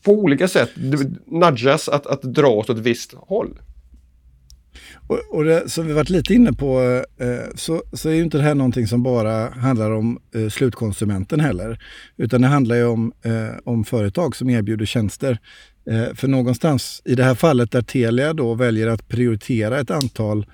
på 0.06 0.12
olika 0.12 0.48
sätt 0.48 0.70
nudgas 1.26 1.90
att, 1.90 2.08
att 2.08 2.22
dra 2.22 2.48
åt 2.48 2.70
ett 2.70 2.78
visst 2.78 3.14
håll. 3.14 3.60
Och, 5.08 5.20
och 5.32 5.44
det, 5.44 5.70
som 5.70 5.88
vi 5.88 5.94
varit 5.94 6.10
lite 6.10 6.34
inne 6.34 6.54
på 6.54 6.82
eh, 7.20 7.56
så, 7.56 7.84
så 7.94 8.10
är 8.10 8.14
ju 8.14 8.24
inte 8.24 8.38
det 8.38 8.44
här 8.44 8.56
någonting 8.56 8.88
som 8.88 9.04
bara 9.04 9.50
handlar 9.50 9.92
om 9.92 10.20
eh, 10.36 10.50
slutkonsumenten 10.50 11.40
heller. 11.40 11.80
Utan 12.18 12.42
det 12.42 12.48
handlar 12.48 12.76
ju 12.76 12.86
om, 12.86 13.14
eh, 13.22 13.58
om 13.64 13.84
företag 13.84 14.36
som 14.36 14.50
erbjuder 14.50 14.86
tjänster. 14.86 15.40
Eh, 15.90 16.16
för 16.16 16.28
någonstans 16.28 17.02
i 17.06 17.16
det 17.16 17.24
här 17.24 17.36
fallet 17.36 17.72
där 17.72 17.82
Telia 17.82 18.34
då 18.34 18.54
väljer 18.54 18.88
att 18.88 19.08
prioritera 19.08 19.80
ett 19.80 19.92
antal 19.92 20.46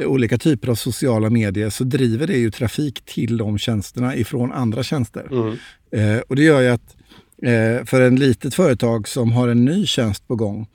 eh, 0.00 0.06
olika 0.06 0.38
typer 0.38 0.68
av 0.68 0.74
sociala 0.74 1.30
medier 1.30 1.70
så 1.70 1.84
driver 1.84 2.26
det 2.26 2.36
ju 2.36 2.50
trafik 2.50 3.04
till 3.04 3.36
de 3.36 3.58
tjänsterna 3.58 4.16
ifrån 4.16 4.52
andra 4.52 4.82
tjänster. 4.82 5.28
Mm. 5.30 5.56
Eh, 5.92 6.20
och 6.28 6.36
det 6.36 6.42
gör 6.42 6.60
ju 6.60 6.68
att 6.68 6.96
för 7.84 8.00
en 8.00 8.16
litet 8.16 8.54
företag 8.54 9.08
som 9.08 9.32
har 9.32 9.48
en 9.48 9.64
ny 9.64 9.86
tjänst 9.86 10.28
på 10.28 10.36
gång 10.36 10.66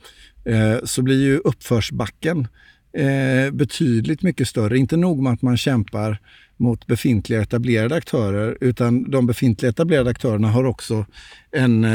eh, 0.45 0.77
så 0.83 1.01
blir 1.01 1.23
ju 1.23 1.37
uppförsbacken 1.37 2.47
eh, 2.93 3.51
betydligt 3.51 4.21
mycket 4.21 4.47
större. 4.47 4.77
Inte 4.77 4.97
nog 4.97 5.23
med 5.23 5.33
att 5.33 5.41
man 5.41 5.57
kämpar 5.57 6.19
mot 6.57 6.87
befintliga 6.87 7.41
etablerade 7.41 7.95
aktörer 7.95 8.57
utan 8.61 9.11
de 9.11 9.27
befintliga 9.27 9.69
etablerade 9.69 10.09
aktörerna 10.09 10.47
har 10.47 10.63
också 10.63 11.05
en 11.51 11.87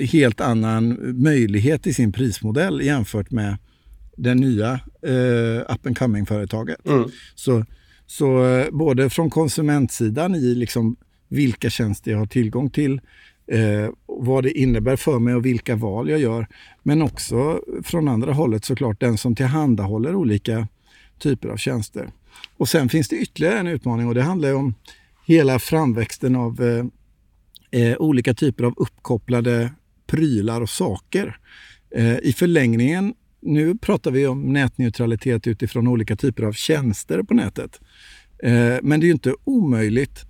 helt 0.00 0.40
annan 0.40 0.98
möjlighet 1.22 1.86
i 1.86 1.94
sin 1.94 2.12
prismodell 2.12 2.80
jämfört 2.80 3.30
med 3.30 3.56
det 4.16 4.34
nya 4.34 4.80
eh, 5.06 5.74
up 5.74 5.86
and 5.86 5.98
coming-företaget. 5.98 6.86
Mm. 6.86 7.10
Så, 7.34 7.64
så 8.06 8.64
både 8.72 9.10
från 9.10 9.30
konsumentsidan 9.30 10.34
i 10.34 10.54
liksom 10.54 10.96
vilka 11.28 11.70
tjänster 11.70 12.10
jag 12.10 12.18
har 12.18 12.26
tillgång 12.26 12.70
till 12.70 13.00
eh, 13.50 13.90
vad 14.06 14.44
det 14.44 14.58
innebär 14.58 14.96
för 14.96 15.18
mig 15.18 15.34
och 15.34 15.46
vilka 15.46 15.76
val 15.76 16.08
jag 16.08 16.20
gör. 16.20 16.46
Men 16.82 17.02
också 17.02 17.60
från 17.82 18.08
andra 18.08 18.32
hållet 18.32 18.64
såklart 18.64 19.00
den 19.00 19.18
som 19.18 19.34
tillhandahåller 19.34 20.14
olika 20.14 20.68
typer 21.18 21.48
av 21.48 21.56
tjänster. 21.56 22.10
Och 22.56 22.68
sen 22.68 22.88
finns 22.88 23.08
det 23.08 23.16
ytterligare 23.16 23.58
en 23.58 23.66
utmaning 23.66 24.08
och 24.08 24.14
det 24.14 24.22
handlar 24.22 24.54
om 24.54 24.74
hela 25.26 25.58
framväxten 25.58 26.36
av 26.36 26.60
eh, 26.62 27.80
eh, 27.80 27.96
olika 27.98 28.34
typer 28.34 28.64
av 28.64 28.74
uppkopplade 28.76 29.70
prylar 30.06 30.60
och 30.60 30.70
saker. 30.70 31.36
Eh, 31.96 32.18
I 32.18 32.32
förlängningen, 32.36 33.14
nu 33.40 33.74
pratar 33.78 34.10
vi 34.10 34.26
om 34.26 34.52
nätneutralitet 34.52 35.46
utifrån 35.46 35.88
olika 35.88 36.16
typer 36.16 36.42
av 36.42 36.52
tjänster 36.52 37.22
på 37.22 37.34
nätet. 37.34 37.80
Eh, 38.42 38.76
men 38.82 39.00
det 39.00 39.04
är 39.04 39.08
ju 39.08 39.12
inte 39.12 39.34
omöjligt 39.44 40.26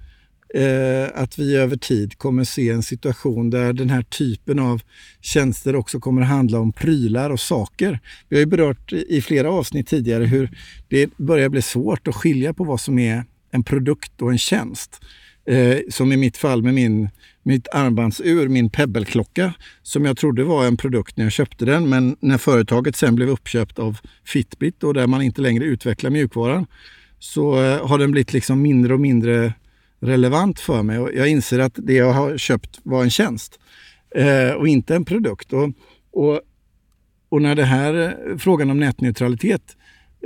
Eh, 0.54 1.22
att 1.22 1.38
vi 1.38 1.56
över 1.56 1.76
tid 1.76 2.18
kommer 2.18 2.44
se 2.44 2.68
en 2.68 2.82
situation 2.82 3.50
där 3.50 3.72
den 3.72 3.90
här 3.90 4.02
typen 4.02 4.58
av 4.58 4.82
tjänster 5.20 5.76
också 5.76 6.00
kommer 6.00 6.22
handla 6.22 6.58
om 6.58 6.72
prylar 6.72 7.30
och 7.30 7.40
saker. 7.40 8.00
Vi 8.28 8.36
har 8.36 8.40
ju 8.40 8.46
berört 8.46 8.92
i 8.92 9.22
flera 9.22 9.50
avsnitt 9.50 9.86
tidigare 9.86 10.24
hur 10.24 10.50
det 10.88 11.16
börjar 11.16 11.48
bli 11.48 11.62
svårt 11.62 12.08
att 12.08 12.14
skilja 12.14 12.54
på 12.54 12.64
vad 12.64 12.80
som 12.80 12.98
är 12.98 13.24
en 13.50 13.64
produkt 13.64 14.22
och 14.22 14.30
en 14.30 14.38
tjänst. 14.38 15.00
Eh, 15.46 15.78
som 15.90 16.12
i 16.12 16.16
mitt 16.16 16.36
fall 16.36 16.62
med 16.62 16.74
min, 16.74 17.08
mitt 17.42 17.68
armbandsur, 17.68 18.48
min 18.48 18.70
Pebble-klocka, 18.70 19.52
som 19.82 20.04
jag 20.04 20.16
trodde 20.16 20.44
var 20.44 20.66
en 20.66 20.76
produkt 20.76 21.16
när 21.16 21.24
jag 21.24 21.32
köpte 21.32 21.64
den. 21.64 21.88
Men 21.88 22.16
när 22.20 22.38
företaget 22.38 22.96
sen 22.96 23.14
blev 23.14 23.28
uppköpt 23.28 23.78
av 23.78 23.98
Fitbit 24.24 24.84
och 24.84 24.94
där 24.94 25.06
man 25.06 25.22
inte 25.22 25.40
längre 25.40 25.64
utvecklar 25.64 26.10
mjukvaran 26.10 26.66
så 27.18 27.62
eh, 27.62 27.86
har 27.86 27.98
den 27.98 28.10
blivit 28.10 28.32
liksom 28.32 28.62
mindre 28.62 28.94
och 28.94 29.00
mindre 29.00 29.52
relevant 30.00 30.60
för 30.60 30.82
mig. 30.82 30.98
Och 30.98 31.10
jag 31.14 31.28
inser 31.28 31.58
att 31.58 31.74
det 31.76 31.94
jag 31.94 32.12
har 32.12 32.38
köpt 32.38 32.80
var 32.82 33.02
en 33.02 33.10
tjänst 33.10 33.58
eh, 34.14 34.50
och 34.50 34.68
inte 34.68 34.94
en 34.94 35.04
produkt. 35.04 35.52
Och, 35.52 35.70
och, 36.12 36.40
och 37.28 37.42
när 37.42 37.54
det 37.54 37.64
här 37.64 37.94
eh, 37.94 38.36
frågan 38.36 38.70
om 38.70 38.80
nätneutralitet 38.80 39.76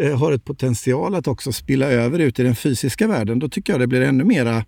eh, 0.00 0.18
har 0.18 0.32
ett 0.32 0.44
potential 0.44 1.14
att 1.14 1.26
också 1.26 1.52
spilla 1.52 1.86
över 1.86 2.18
ut 2.18 2.38
i 2.38 2.42
den 2.42 2.56
fysiska 2.56 3.06
världen, 3.06 3.38
då 3.38 3.48
tycker 3.48 3.72
jag 3.72 3.80
det 3.80 3.86
blir 3.86 4.02
ännu 4.02 4.24
mera 4.24 4.64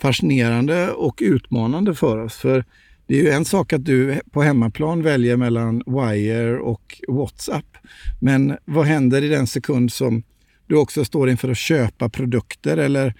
fascinerande 0.00 0.90
och 0.90 1.18
utmanande 1.22 1.94
för 1.94 2.18
oss. 2.18 2.36
För 2.36 2.64
det 3.06 3.18
är 3.18 3.22
ju 3.22 3.30
en 3.30 3.44
sak 3.44 3.72
att 3.72 3.84
du 3.84 4.20
på 4.30 4.42
hemmaplan 4.42 5.02
väljer 5.02 5.36
mellan 5.36 5.82
Wire 5.86 6.58
och 6.58 7.00
WhatsApp. 7.08 7.76
Men 8.20 8.56
vad 8.64 8.86
händer 8.86 9.22
i 9.22 9.28
den 9.28 9.46
sekund 9.46 9.92
som 9.92 10.22
du 10.66 10.76
också 10.76 11.04
står 11.04 11.30
inför 11.30 11.50
att 11.50 11.58
köpa 11.58 12.08
produkter 12.08 12.76
eller 12.76 13.14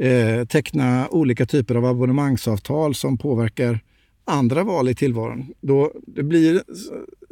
eh, 0.00 0.44
teckna 0.44 1.08
olika 1.08 1.46
typer 1.46 1.74
av 1.74 1.84
abonnemangsavtal 1.84 2.94
som 2.94 3.18
påverkar 3.18 3.80
andra 4.24 4.64
val 4.64 4.88
i 4.88 4.94
tillvaron. 4.94 5.54
Då 5.60 5.92
det 6.06 6.22
blir 6.22 6.62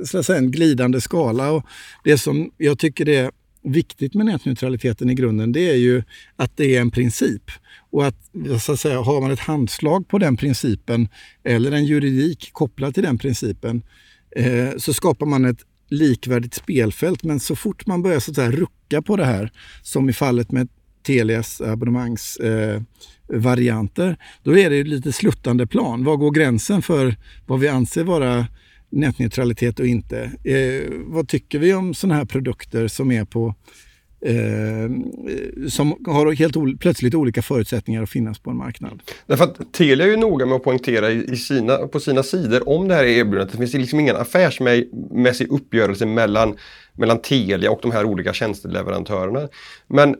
så 0.04 0.18
att 0.18 0.26
säga, 0.26 0.38
en 0.38 0.50
glidande 0.50 1.00
skala. 1.00 1.50
Och 1.50 1.64
det 2.04 2.18
som 2.18 2.50
jag 2.56 2.78
tycker 2.78 3.08
är 3.08 3.30
viktigt 3.62 4.14
med 4.14 4.26
nätneutraliteten 4.26 5.10
i 5.10 5.14
grunden, 5.14 5.52
det 5.52 5.70
är 5.70 5.76
ju 5.76 6.02
att 6.36 6.56
det 6.56 6.76
är 6.76 6.80
en 6.80 6.90
princip. 6.90 7.50
Och 7.90 8.06
att, 8.06 8.16
så 8.60 8.72
att 8.72 8.80
säga, 8.80 9.00
har 9.00 9.20
man 9.20 9.30
ett 9.30 9.40
handslag 9.40 10.08
på 10.08 10.18
den 10.18 10.36
principen 10.36 11.08
eller 11.44 11.72
en 11.72 11.84
juridik 11.84 12.50
kopplad 12.52 12.94
till 12.94 13.02
den 13.02 13.18
principen 13.18 13.82
eh, 14.36 14.76
så 14.76 14.94
skapar 14.94 15.26
man 15.26 15.44
ett 15.44 15.64
likvärdigt 15.88 16.54
spelfält. 16.54 17.22
Men 17.22 17.40
så 17.40 17.56
fort 17.56 17.86
man 17.86 18.02
börjar 18.02 18.20
så 18.20 18.30
att 18.30 18.34
säga, 18.34 18.50
rucka 18.50 19.02
på 19.02 19.16
det 19.16 19.24
här, 19.24 19.52
som 19.82 20.08
i 20.08 20.12
fallet 20.12 20.52
med 20.52 20.68
Telias 21.08 21.60
abonnemangsvarianter, 21.60 24.08
eh, 24.08 24.16
då 24.42 24.58
är 24.58 24.70
det 24.70 24.84
lite 24.84 25.12
sluttande 25.12 25.66
plan. 25.66 26.04
Var 26.04 26.16
går 26.16 26.30
gränsen 26.30 26.82
för 26.82 27.16
vad 27.46 27.60
vi 27.60 27.68
anser 27.68 28.04
vara 28.04 28.46
nätneutralitet 28.90 29.80
och 29.80 29.86
inte? 29.86 30.32
Eh, 30.44 30.82
vad 31.06 31.28
tycker 31.28 31.58
vi 31.58 31.74
om 31.74 31.94
sådana 31.94 32.14
här 32.14 32.24
produkter 32.24 32.88
som 32.88 33.12
är 33.12 33.24
på 33.24 33.54
Eh, 34.20 34.90
som 35.68 36.04
har 36.06 36.32
helt 36.32 36.80
plötsligt 36.80 37.14
olika 37.14 37.42
förutsättningar 37.42 38.02
att 38.02 38.10
finnas 38.10 38.38
på 38.38 38.50
en 38.50 38.56
marknad. 38.56 39.02
Därför 39.26 39.44
att 39.44 39.72
Telia 39.72 40.06
är 40.06 40.10
ju 40.10 40.16
noga 40.16 40.46
med 40.46 40.56
att 40.56 40.62
poängtera 40.62 41.10
i, 41.10 41.36
sina, 41.36 41.76
på 41.76 42.00
sina 42.00 42.22
sidor 42.22 42.68
om 42.68 42.88
det 42.88 42.94
här 42.94 43.04
erbjudandet. 43.04 43.52
Det 43.52 43.58
finns 43.58 43.74
liksom 43.74 44.00
ingen 44.00 44.16
affärsmässig 44.16 45.48
uppgörelse 45.50 46.06
mellan, 46.06 46.56
mellan 46.92 47.22
Telia 47.22 47.70
och 47.70 47.78
de 47.82 47.90
här 47.90 48.04
olika 48.04 48.32
tjänsteleverantörerna. 48.32 49.48
Men 49.86 50.16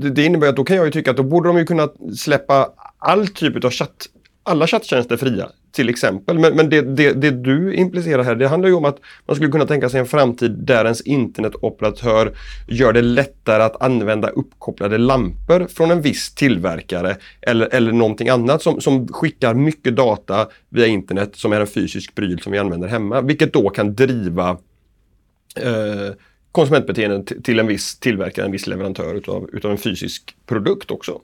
det, 0.00 0.10
det 0.10 0.24
innebär 0.24 0.48
att 0.48 0.56
då 0.56 0.64
kan 0.64 0.76
jag 0.76 0.84
ju 0.84 0.90
tycka 0.92 1.10
att 1.10 1.16
då 1.16 1.22
borde 1.22 1.48
de 1.48 1.58
ju 1.58 1.64
kunna 1.64 1.88
släppa 2.16 2.72
all 2.98 3.28
typ 3.28 3.64
av 3.64 3.70
chatt, 3.70 4.06
alla 4.42 4.66
chatttjänster 4.66 5.16
fria 5.16 5.48
till 5.72 5.88
exempel. 5.88 6.38
Men, 6.38 6.56
men 6.56 6.70
det, 6.70 6.82
det, 6.82 7.12
det, 7.12 7.30
du 7.30 7.74
implicerar 7.74 8.22
här, 8.22 8.34
det 8.34 8.48
handlar 8.48 8.68
ju 8.68 8.74
om 8.74 8.84
att 8.84 8.98
man 9.26 9.36
skulle 9.36 9.50
kunna 9.50 9.66
tänka 9.66 9.88
sig 9.88 10.00
en 10.00 10.06
framtid 10.06 10.50
där 10.50 10.84
ens 10.84 11.00
internetoperatör 11.00 12.32
gör 12.68 12.92
det 12.92 13.02
lättare 13.02 13.62
att 13.62 13.82
använda 13.82 14.28
uppkopplade 14.28 14.98
lampor 14.98 15.66
från 15.66 15.90
en 15.90 16.02
viss 16.02 16.34
tillverkare 16.34 17.16
eller, 17.40 17.74
eller 17.74 17.92
någonting 17.92 18.28
annat 18.28 18.62
som, 18.62 18.80
som 18.80 19.08
skickar 19.08 19.54
mycket 19.54 19.96
data 19.96 20.48
via 20.68 20.86
internet 20.86 21.30
som 21.36 21.52
är 21.52 21.60
en 21.60 21.66
fysisk 21.66 22.14
pryl 22.14 22.40
som 22.40 22.52
vi 22.52 22.58
använder 22.58 22.88
hemma. 22.88 23.20
Vilket 23.20 23.52
då 23.52 23.70
kan 23.70 23.94
driva 23.94 24.50
eh, 25.56 26.14
konsumentbeteenden 26.52 27.24
till 27.24 27.58
en 27.58 27.66
viss 27.66 27.98
tillverkare, 27.98 28.46
en 28.46 28.52
viss 28.52 28.66
leverantör 28.66 29.14
utav, 29.14 29.50
utav 29.52 29.70
en 29.70 29.78
fysisk 29.78 30.36
produkt 30.46 30.90
också. 30.90 31.20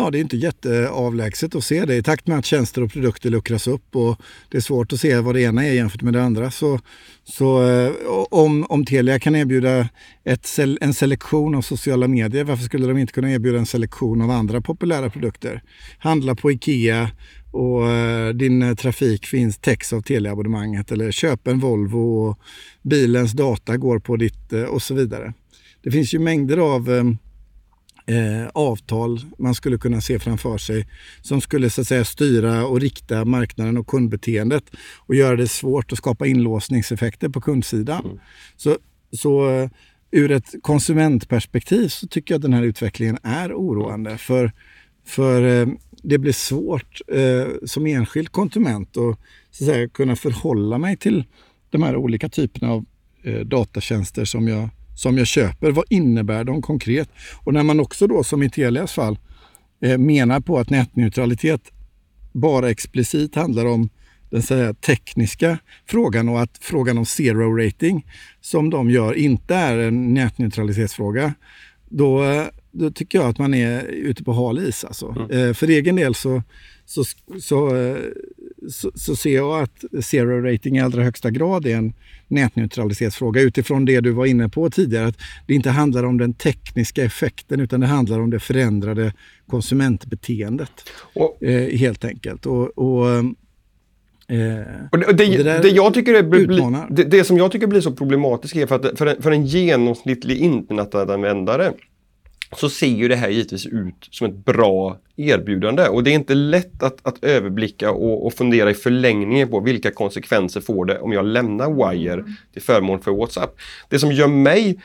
Ja, 0.00 0.10
det 0.10 0.18
är 0.18 0.20
inte 0.20 0.36
jätteavlägset 0.36 1.54
att 1.54 1.64
se 1.64 1.84
det. 1.84 1.96
I 1.96 2.02
takt 2.02 2.26
med 2.26 2.38
att 2.38 2.44
tjänster 2.44 2.82
och 2.82 2.92
produkter 2.92 3.30
luckras 3.30 3.66
upp 3.66 3.96
och 3.96 4.20
det 4.48 4.56
är 4.56 4.60
svårt 4.60 4.92
att 4.92 5.00
se 5.00 5.20
vad 5.20 5.34
det 5.34 5.42
ena 5.42 5.66
är 5.66 5.72
jämfört 5.72 6.02
med 6.02 6.12
det 6.12 6.22
andra. 6.22 6.50
Så, 6.50 6.80
så 7.24 7.68
eh, 7.68 7.92
om, 8.30 8.66
om 8.68 8.84
Telia 8.84 9.18
kan 9.18 9.36
erbjuda 9.36 9.88
ett, 10.24 10.48
en 10.80 10.94
selektion 10.94 11.54
av 11.54 11.62
sociala 11.62 12.08
medier, 12.08 12.44
varför 12.44 12.64
skulle 12.64 12.86
de 12.86 12.98
inte 12.98 13.12
kunna 13.12 13.30
erbjuda 13.30 13.58
en 13.58 13.66
selektion 13.66 14.22
av 14.22 14.30
andra 14.30 14.60
populära 14.60 15.10
produkter? 15.10 15.62
Handla 15.98 16.34
på 16.34 16.52
IKEA 16.52 17.10
och 17.52 17.90
eh, 17.90 18.28
din 18.34 18.62
eh, 18.62 18.74
trafik 18.74 19.26
finns 19.26 19.58
täcks 19.58 19.92
av 19.92 20.00
Telia-abonnemanget 20.00 20.92
eller 20.92 21.10
köp 21.10 21.46
en 21.46 21.58
Volvo 21.58 22.28
och 22.28 22.38
bilens 22.82 23.32
data 23.32 23.76
går 23.76 23.98
på 23.98 24.16
ditt 24.16 24.52
och 24.68 24.82
så 24.82 24.94
vidare. 24.94 25.32
Det 25.82 25.90
finns 25.90 26.14
ju 26.14 26.18
mängder 26.18 26.58
av 26.58 27.16
eh, 28.08 28.48
avtal 28.54 29.20
man 29.38 29.54
skulle 29.54 29.78
kunna 29.78 30.00
se 30.00 30.18
framför 30.18 30.58
sig 30.58 30.88
som 31.20 31.40
skulle 31.40 31.70
så 31.70 31.80
att 31.80 31.86
säga 31.86 32.04
styra 32.04 32.66
och 32.66 32.80
rikta 32.80 33.24
marknaden 33.24 33.76
och 33.76 33.86
kundbeteendet 33.86 34.64
och 35.06 35.14
göra 35.14 35.36
det 35.36 35.48
svårt 35.48 35.92
att 35.92 35.98
skapa 35.98 36.26
inlåsningseffekter 36.26 37.28
på 37.28 37.40
kundsidan. 37.40 38.04
Mm. 38.04 38.18
Så, 38.56 38.76
så 39.12 39.50
eh, 39.50 39.70
ur 40.10 40.30
ett 40.30 40.54
konsumentperspektiv 40.62 41.88
så 41.88 42.06
tycker 42.06 42.34
jag 42.34 42.38
att 42.38 42.42
den 42.42 42.52
här 42.52 42.62
utvecklingen 42.62 43.18
är 43.22 43.52
oroande. 43.52 44.18
För, 44.18 44.52
för 45.06 45.42
eh, 45.42 45.68
det 46.02 46.18
blir 46.18 46.32
svårt 46.32 47.00
eh, 47.08 47.46
som 47.66 47.86
enskild 47.86 48.32
konsument 48.32 48.88
att, 48.88 49.18
så 49.50 49.64
att 49.64 49.68
säga, 49.68 49.88
kunna 49.88 50.16
förhålla 50.16 50.78
mig 50.78 50.96
till 50.96 51.24
de 51.70 51.82
här 51.82 51.96
olika 51.96 52.28
typerna 52.28 52.72
av 52.72 52.84
eh, 53.22 53.40
datatjänster 53.40 54.24
som 54.24 54.48
jag 54.48 54.68
som 54.98 55.18
jag 55.18 55.26
köper. 55.26 55.70
Vad 55.70 55.84
innebär 55.88 56.44
de 56.44 56.62
konkret? 56.62 57.08
Och 57.44 57.54
när 57.54 57.62
man 57.62 57.80
också 57.80 58.06
då, 58.06 58.24
som 58.24 58.42
i 58.42 58.50
Telias 58.50 58.92
fall, 58.92 59.18
eh, 59.82 59.98
menar 59.98 60.40
på 60.40 60.58
att 60.58 60.70
nätneutralitet 60.70 61.60
bara 62.32 62.70
explicit 62.70 63.34
handlar 63.34 63.66
om 63.66 63.88
den 64.30 64.42
säga, 64.42 64.74
tekniska 64.74 65.58
frågan 65.86 66.28
och 66.28 66.40
att 66.40 66.58
frågan 66.60 66.98
om 66.98 67.06
zero 67.06 67.56
rating 67.56 68.06
som 68.40 68.70
de 68.70 68.90
gör 68.90 69.14
inte 69.14 69.54
är 69.54 69.78
en 69.78 70.14
nätneutralitetsfråga. 70.14 71.34
Då, 71.88 72.24
då 72.72 72.90
tycker 72.90 73.18
jag 73.18 73.28
att 73.28 73.38
man 73.38 73.54
är 73.54 73.82
ute 73.82 74.24
på 74.24 74.32
hal 74.32 74.58
is. 74.58 74.84
Alltså. 74.84 75.08
Mm. 75.08 75.48
Eh, 75.48 75.54
för 75.54 75.68
egen 75.68 75.96
del 75.96 76.14
så, 76.14 76.42
så, 76.84 77.04
så, 77.40 77.76
eh, 77.76 77.96
så, 78.70 78.90
så, 78.94 79.16
ser 79.16 79.34
jag 79.34 79.62
att 79.62 80.04
zero 80.04 80.42
rating 80.42 80.76
i 80.76 80.80
allra 80.80 81.02
högsta 81.02 81.30
grad 81.30 81.66
är 81.66 81.76
en 81.76 81.92
nätneutralitetsfråga 82.28 83.40
utifrån 83.40 83.84
det 83.84 84.00
du 84.00 84.10
var 84.10 84.26
inne 84.26 84.48
på 84.48 84.70
tidigare. 84.70 85.06
Att 85.06 85.18
det 85.46 85.54
inte 85.54 85.70
handlar 85.70 86.04
om 86.04 86.18
den 86.18 86.34
tekniska 86.34 87.04
effekten 87.04 87.60
utan 87.60 87.80
det 87.80 87.86
handlar 87.86 88.20
om 88.20 88.30
det 88.30 88.40
förändrade 88.40 89.12
konsumentbeteendet. 89.46 90.70
Och, 91.14 91.42
eh, 91.42 91.78
helt 91.78 92.04
enkelt. 92.04 92.46
Och, 92.46 92.78
och 92.78 93.08
eh, 93.08 93.26
och 94.92 94.98
det, 94.98 95.12
det, 95.12 95.42
det, 95.42 95.68
jag 95.68 95.94
tycker 95.94 96.14
är, 96.14 96.94
det, 96.94 97.04
det, 97.04 97.24
som 97.24 97.36
jag 97.36 97.52
tycker 97.52 97.66
blir 97.66 97.80
så 97.80 97.92
problematiskt 97.92 98.56
är 98.56 98.66
för 98.66 98.74
att 98.74 98.98
för 98.98 99.06
en, 99.06 99.22
för 99.22 99.30
en 99.30 99.46
genomsnittlig 99.46 100.36
internetanvändare 100.36 101.72
så 102.56 102.68
ser 102.68 102.86
ju 102.86 103.08
det 103.08 103.16
här 103.16 103.28
givetvis 103.28 103.66
ut 103.66 104.08
som 104.10 104.26
ett 104.26 104.44
bra 104.44 104.98
erbjudande 105.16 105.88
och 105.88 106.04
det 106.04 106.10
är 106.10 106.14
inte 106.14 106.34
lätt 106.34 106.82
att, 106.82 107.06
att 107.06 107.24
överblicka 107.24 107.90
och, 107.90 108.26
och, 108.26 108.34
fundera 108.34 108.70
i 108.70 108.74
förlängningen 108.74 109.48
på 109.48 109.60
vilka 109.60 109.90
konsekvenser 109.90 110.60
får 110.60 110.84
det 110.84 110.98
om 110.98 111.12
jag 111.12 111.24
lämnar 111.24 111.90
Wire 111.90 112.24
till 112.52 112.62
förmån 112.62 113.00
för 113.00 113.10
WhatsApp. 113.10 113.56
Det 113.88 113.98
som 113.98 114.12
gör 114.12 114.28
mig 114.28 114.78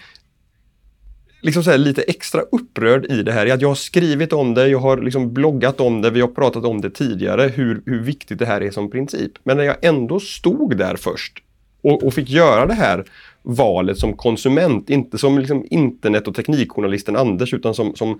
liksom 1.41 1.63
så 1.63 1.77
lite 1.77 2.01
extra 2.01 2.41
upprörd 2.41 3.05
i 3.05 3.23
det 3.23 3.31
här 3.31 3.45
är 3.45 3.53
att 3.53 3.61
jag 3.61 3.67
har 3.67 3.75
skrivit 3.75 4.33
om 4.33 4.53
det, 4.53 4.67
jag 4.67 4.79
har 4.79 4.97
liksom 4.97 5.33
bloggat 5.33 5.79
om 5.79 6.01
det, 6.01 6.09
vi 6.09 6.21
har 6.21 6.27
pratat 6.27 6.65
om 6.65 6.81
det 6.81 6.89
tidigare, 6.89 7.47
hur, 7.55 7.81
hur 7.85 8.01
viktigt 8.01 8.39
det 8.39 8.45
här 8.45 8.61
är 8.61 8.71
som 8.71 8.91
princip. 8.91 9.31
Men 9.43 9.57
när 9.57 9.63
jag 9.63 9.75
ändå 9.81 10.19
stod 10.19 10.77
där 10.77 10.95
först 10.95 11.43
och, 11.81 12.03
och 12.03 12.13
fick 12.13 12.29
göra 12.29 12.65
det 12.65 12.73
här 12.73 13.03
valet 13.43 13.97
som 13.97 14.13
konsument, 14.13 14.89
inte 14.89 15.17
som 15.17 15.39
liksom 15.39 15.65
internet 15.69 16.27
och 16.27 16.35
teknikjournalisten 16.35 17.15
Anders 17.15 17.53
utan 17.53 17.73
som, 17.73 17.95
som 17.95 18.19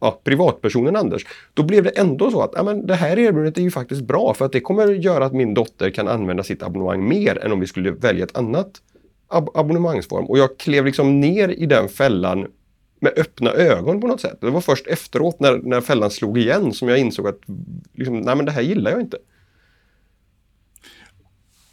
ja, 0.00 0.20
privatpersonen 0.24 0.96
Anders. 0.96 1.26
Då 1.54 1.62
blev 1.62 1.84
det 1.84 1.90
ändå 1.90 2.30
så 2.30 2.42
att 2.42 2.52
ja, 2.54 2.62
men 2.62 2.86
det 2.86 2.94
här 2.94 3.18
erbjudandet 3.18 3.58
är 3.58 3.62
ju 3.62 3.70
faktiskt 3.70 4.02
bra 4.02 4.34
för 4.34 4.44
att 4.44 4.52
det 4.52 4.60
kommer 4.60 4.86
göra 4.86 5.24
att 5.24 5.32
min 5.32 5.54
dotter 5.54 5.90
kan 5.90 6.08
använda 6.08 6.42
sitt 6.42 6.62
abonnemang 6.62 7.08
mer 7.08 7.44
än 7.44 7.52
om 7.52 7.60
vi 7.60 7.66
skulle 7.66 7.90
välja 7.90 8.24
ett 8.24 8.36
annat 8.36 8.82
ab 9.28 9.48
abonnemangsform. 9.54 10.24
Och 10.24 10.38
jag 10.38 10.58
klev 10.58 10.84
liksom 10.84 11.20
ner 11.20 11.48
i 11.48 11.66
den 11.66 11.88
fällan 11.88 12.46
med 13.00 13.12
öppna 13.16 13.50
ögon 13.50 14.00
på 14.00 14.06
något 14.06 14.20
sätt. 14.20 14.38
Det 14.40 14.50
var 14.50 14.60
först 14.60 14.86
efteråt 14.86 15.40
när, 15.40 15.58
när 15.58 15.80
fällan 15.80 16.10
slog 16.10 16.38
igen 16.38 16.72
som 16.72 16.88
jag 16.88 16.98
insåg 16.98 17.28
att 17.28 17.40
liksom, 17.94 18.20
nej 18.20 18.36
men 18.36 18.46
det 18.46 18.52
här 18.52 18.62
gillar 18.62 18.90
jag 18.90 19.00
inte. 19.00 19.18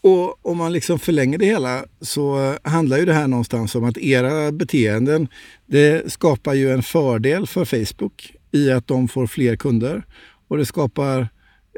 Och 0.04 0.46
om 0.46 0.58
man 0.58 0.74
liksom 0.74 1.00
förlänger 1.00 1.38
det 1.38 1.46
hela 1.46 1.86
så 2.02 2.56
handlar 2.64 2.98
ju 2.98 3.06
det 3.06 3.14
här 3.14 3.28
någonstans 3.28 3.76
om 3.76 3.84
att 3.84 3.98
era 3.98 4.52
beteenden, 4.52 5.28
det 5.66 6.12
skapar 6.12 6.54
ju 6.54 6.72
en 6.72 6.84
fördel 6.84 7.48
för 7.48 7.66
Facebook 7.66 8.36
i 8.52 8.72
att 8.72 8.88
de 8.88 9.08
får 9.08 9.28
fler 9.28 9.56
kunder 9.56 10.04
och 10.48 10.58
det 10.58 10.66
skapar 10.66 11.28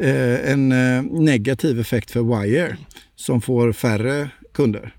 eh, 0.02 0.52
en 0.52 0.72
eh, 0.72 1.04
negativ 1.04 1.80
effekt 1.80 2.12
för 2.12 2.42
Wire 2.42 2.78
som 3.16 3.42
får 3.42 3.72
färre 3.72 4.30
kunder. 4.54 4.96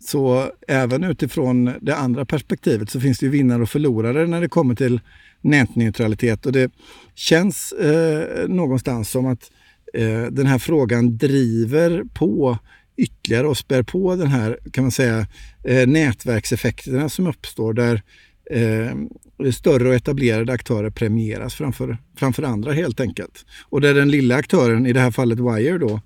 Så 0.00 0.50
även 0.68 1.04
utifrån 1.04 1.72
det 1.80 1.96
andra 1.96 2.24
perspektivet 2.24 2.90
så 2.90 3.00
finns 3.00 3.18
det 3.18 3.26
ju 3.26 3.32
vinnare 3.32 3.62
och 3.62 3.70
förlorare 3.70 4.26
när 4.26 4.40
det 4.40 4.48
kommer 4.48 4.74
till 4.74 5.00
nätneutralitet 5.40 6.46
och 6.46 6.52
det 6.52 6.72
känns 7.14 7.72
eh, 7.72 8.48
någonstans 8.48 9.10
som 9.10 9.26
att 9.26 9.50
eh, 9.92 10.22
den 10.22 10.46
här 10.46 10.58
frågan 10.58 11.16
driver 11.16 12.04
på 12.14 12.58
ytterligare 12.96 13.46
och 13.46 13.58
spär 13.58 13.82
på 13.82 14.16
den 14.16 14.26
här 14.26 14.58
kan 14.72 14.84
man 14.84 14.90
säga 14.90 15.26
eh, 15.64 15.86
nätverkseffekterna 15.86 17.08
som 17.08 17.26
uppstår 17.26 17.72
där 17.72 18.02
eh, 18.50 19.50
större 19.52 19.88
och 19.88 19.94
etablerade 19.94 20.52
aktörer 20.52 20.90
premieras 20.90 21.54
framför, 21.54 21.98
framför 22.16 22.42
andra 22.42 22.72
helt 22.72 23.00
enkelt. 23.00 23.46
Och 23.68 23.80
där 23.80 23.94
den 23.94 24.10
lilla 24.10 24.34
aktören, 24.34 24.86
i 24.86 24.92
det 24.92 25.00
här 25.00 25.10
fallet 25.10 25.38
Wire 25.38 25.78
då, 25.78 26.00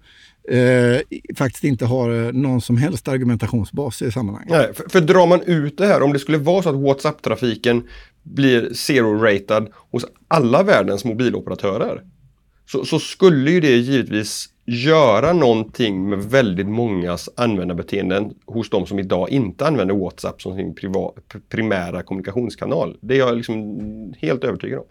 eh, 0.57 1.01
faktiskt 1.37 1.65
inte 1.65 1.85
har 1.85 2.27
eh, 2.27 2.33
någon 2.33 2.61
som 2.61 2.77
helst 2.77 3.09
argumentationsbas 3.09 4.03
i 4.03 4.13
sammanhanget. 4.13 4.51
Nej, 4.51 4.75
för, 4.75 4.89
för 4.89 5.01
drar 5.01 5.27
man 5.27 5.43
ut 5.43 5.79
det 5.79 5.87
här, 5.87 6.03
om 6.03 6.13
det 6.13 6.19
skulle 6.19 6.39
vara 6.39 6.63
så 6.63 6.69
att 6.69 6.77
WhatsApp-trafiken 6.77 7.89
blir 8.23 8.73
zero-ratad 8.75 9.69
hos 9.91 10.07
alla 10.29 10.63
världens 10.63 11.05
mobiloperatörer 11.05 12.03
så, 12.67 12.85
så, 12.85 12.99
skulle 12.99 13.51
ju 13.51 13.61
det 13.61 13.77
givetvis 13.77 14.49
göra 14.65 15.33
någonting 15.33 16.09
med 16.09 16.19
väldigt 16.19 16.69
mångas 16.69 17.29
användarbeteenden 17.37 18.35
hos 18.47 18.71
de 18.71 18.87
som 18.87 18.99
idag 18.99 19.31
inte 19.31 19.67
använder 19.67 19.95
WhatsApp 19.95 20.43
som 20.43 20.57
sin 20.57 20.75
priva, 20.75 21.11
primära 21.49 22.03
kommunikationskanal. 22.03 22.97
Det 23.01 23.15
är 23.15 23.19
jag 23.19 23.37
liksom 23.37 24.15
helt 24.19 24.45
övertygad 24.45 24.79
om. 24.79 24.87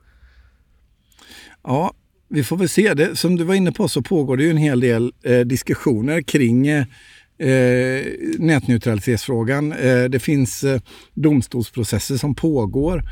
Ja, 1.64 1.94
vi 2.30 2.44
får 2.44 2.58
väl 2.58 2.70
se. 2.70 2.94
Det, 2.94 3.16
som 3.16 3.36
du 3.36 3.44
var 3.44 3.56
inne 3.56 3.72
på 3.72 3.88
så 3.88 4.02
pågår 4.02 4.38
det 4.38 4.44
ju 4.44 4.50
en 4.50 4.58
hel 4.58 4.80
del 4.80 5.14
eh, 5.24 5.40
diskussioner 5.40 6.22
kring 6.22 6.68
eh, 6.68 6.86
eh 7.40 8.06
nätneutralitetsfrågan. 8.40 9.72
Eh, 9.72 10.04
det 10.04 10.20
finns 10.20 10.64
eh, 10.64 10.82
domstolsprocesser 11.14 12.18
som 12.18 12.36
pågår 12.36 13.04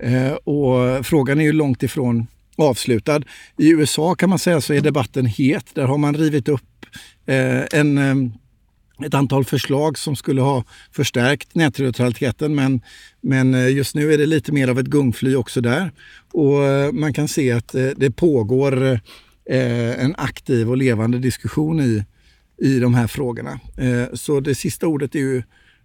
eh, 0.00 0.32
och 0.32 1.06
frågan 1.06 1.40
är 1.40 1.44
ju 1.44 1.52
långt 1.52 1.82
ifrån 1.82 2.26
avslutad. 2.56 3.22
I 3.56 3.70
USA 3.70 4.14
kan 4.14 4.30
man 4.30 4.38
säga 4.38 4.60
så 4.60 4.74
är 4.74 4.80
debatten 4.80 5.26
het. 5.26 5.66
Där 5.74 5.86
har 5.86 5.98
man 5.98 6.16
rivit 6.16 6.48
upp 6.48 6.86
eh, 7.26 7.62
en, 7.72 7.98
eh, 7.98 9.06
ett 9.06 9.14
antal 9.14 9.44
förslag 9.44 9.98
som 9.98 10.16
skulle 10.16 10.40
ha 10.40 10.64
förstärkt 10.92 11.54
nätneutraliteten 11.54 12.54
men, 12.54 12.80
men 13.20 13.54
eh, 13.54 13.68
just 13.68 13.94
nu 13.94 14.12
är 14.12 14.18
det 14.18 14.26
lite 14.26 14.52
mer 14.52 14.68
av 14.68 14.78
ett 14.78 14.86
gungfly 14.86 15.34
också 15.34 15.60
där. 15.60 15.92
Och 16.32 16.64
eh, 16.64 16.92
man 16.92 17.12
kan 17.12 17.28
se 17.28 17.52
att 17.52 17.74
eh, 17.74 17.88
det 17.96 18.10
pågår 18.10 18.82
eh, 19.50 20.04
en 20.04 20.14
aktiv 20.18 20.70
och 20.70 20.76
levande 20.76 21.18
diskussion 21.18 21.80
i, 21.80 22.04
i 22.62 22.78
de 22.78 22.94
här 22.94 23.06
frågorna. 23.06 23.60
Eh, 23.76 24.14
så 24.14 24.40
det 24.40 24.54
sista 24.54 24.86
ordet 24.86 25.14
är 25.14 25.18
ju 25.18 25.42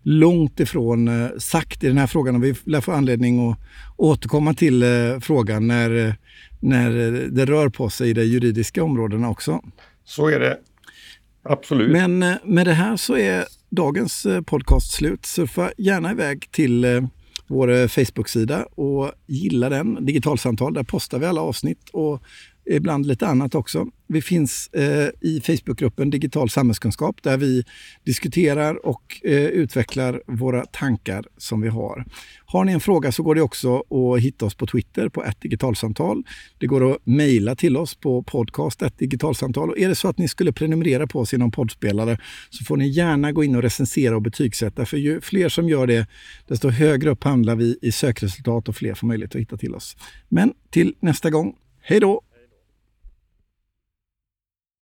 långt 0.09 0.59
ifrån 0.59 1.29
sagt 1.37 1.83
i 1.83 1.87
den 1.87 1.97
här 1.97 2.07
frågan 2.07 2.35
och 2.35 2.43
vi 2.43 2.55
lär 2.65 2.81
få 2.81 2.91
anledning 2.91 3.49
att 3.49 3.57
återkomma 3.97 4.53
till 4.53 4.83
frågan 5.21 5.67
när 5.67 6.15
när 6.59 6.91
det 7.29 7.45
rör 7.45 7.69
på 7.69 7.89
sig 7.89 8.09
i 8.09 8.13
de 8.13 8.23
juridiska 8.23 8.83
områdena 8.83 9.29
också. 9.29 9.61
Så 10.03 10.27
är 10.27 10.39
det. 10.39 10.57
Absolut. 11.43 11.91
Men 11.91 12.23
eh, 12.23 12.35
med 12.43 12.67
det 12.67 12.73
här 12.73 12.97
så 12.97 13.17
är 13.17 13.45
dagens 13.69 14.25
eh, 14.25 14.41
podcast 14.41 14.91
slut. 14.91 15.25
Surfa 15.25 15.71
gärna 15.77 16.11
iväg 16.11 16.51
till 16.51 16.85
eh, 16.85 17.01
vår 17.47 17.87
Facebook-sida 17.87 18.65
och 18.75 19.11
gilla 19.25 19.69
den, 19.69 20.05
Digitalsamtal. 20.05 20.73
Där 20.73 20.83
postar 20.83 21.19
vi 21.19 21.25
alla 21.25 21.41
avsnitt 21.41 21.89
och 21.93 22.23
ibland 22.65 23.05
lite 23.05 23.27
annat 23.27 23.55
också. 23.55 23.87
Vi 24.09 24.21
finns 24.21 24.67
eh, 24.67 25.09
i 25.21 25.41
Facebookgruppen 25.41 26.09
Digital 26.09 26.49
samhällskunskap 26.49 27.23
där 27.23 27.37
vi 27.37 27.63
diskuterar 28.03 28.85
och 28.85 29.21
eh, 29.23 29.33
utvecklar 29.33 30.21
våra 30.27 30.65
tankar 30.65 31.25
som 31.37 31.61
vi 31.61 31.69
har. 31.69 32.05
Har 32.45 32.65
ni 32.65 32.71
en 32.71 32.79
fråga 32.79 33.11
så 33.11 33.23
går 33.23 33.35
det 33.35 33.41
också 33.41 33.77
att 33.77 34.21
hitta 34.21 34.45
oss 34.45 34.55
på 34.55 34.67
Twitter 34.67 35.09
på 35.09 35.23
ett 35.23 35.41
digitalsamtal. 35.41 36.23
Det 36.57 36.67
går 36.67 36.91
att 36.91 36.97
mejla 37.03 37.55
till 37.55 37.77
oss 37.77 37.95
på 37.95 38.23
podcast 38.23 38.83
digitalsamtal. 38.97 39.69
Och 39.69 39.79
är 39.79 39.89
det 39.89 39.95
så 39.95 40.07
att 40.07 40.17
ni 40.17 40.27
skulle 40.27 40.51
prenumerera 40.51 41.07
på 41.07 41.19
oss 41.19 41.33
i 41.33 41.37
någon 41.37 41.51
poddspelare 41.51 42.17
så 42.49 42.63
får 42.63 42.77
ni 42.77 42.87
gärna 42.87 43.31
gå 43.31 43.43
in 43.43 43.55
och 43.55 43.61
recensera 43.61 44.15
och 44.15 44.21
betygsätta. 44.21 44.85
För 44.85 44.97
ju 44.97 45.21
fler 45.21 45.49
som 45.49 45.69
gör 45.69 45.87
det, 45.87 46.07
desto 46.47 46.69
högre 46.69 47.09
upp 47.09 47.23
handlar 47.23 47.55
vi 47.55 47.79
i 47.81 47.91
sökresultat 47.91 48.69
och 48.69 48.75
fler 48.75 48.93
får 48.93 49.07
möjlighet 49.07 49.35
att 49.35 49.41
hitta 49.41 49.57
till 49.57 49.75
oss. 49.75 49.97
Men 50.29 50.53
till 50.69 50.95
nästa 50.99 51.29
gång, 51.29 51.55
hej 51.81 51.99
då! 51.99 52.26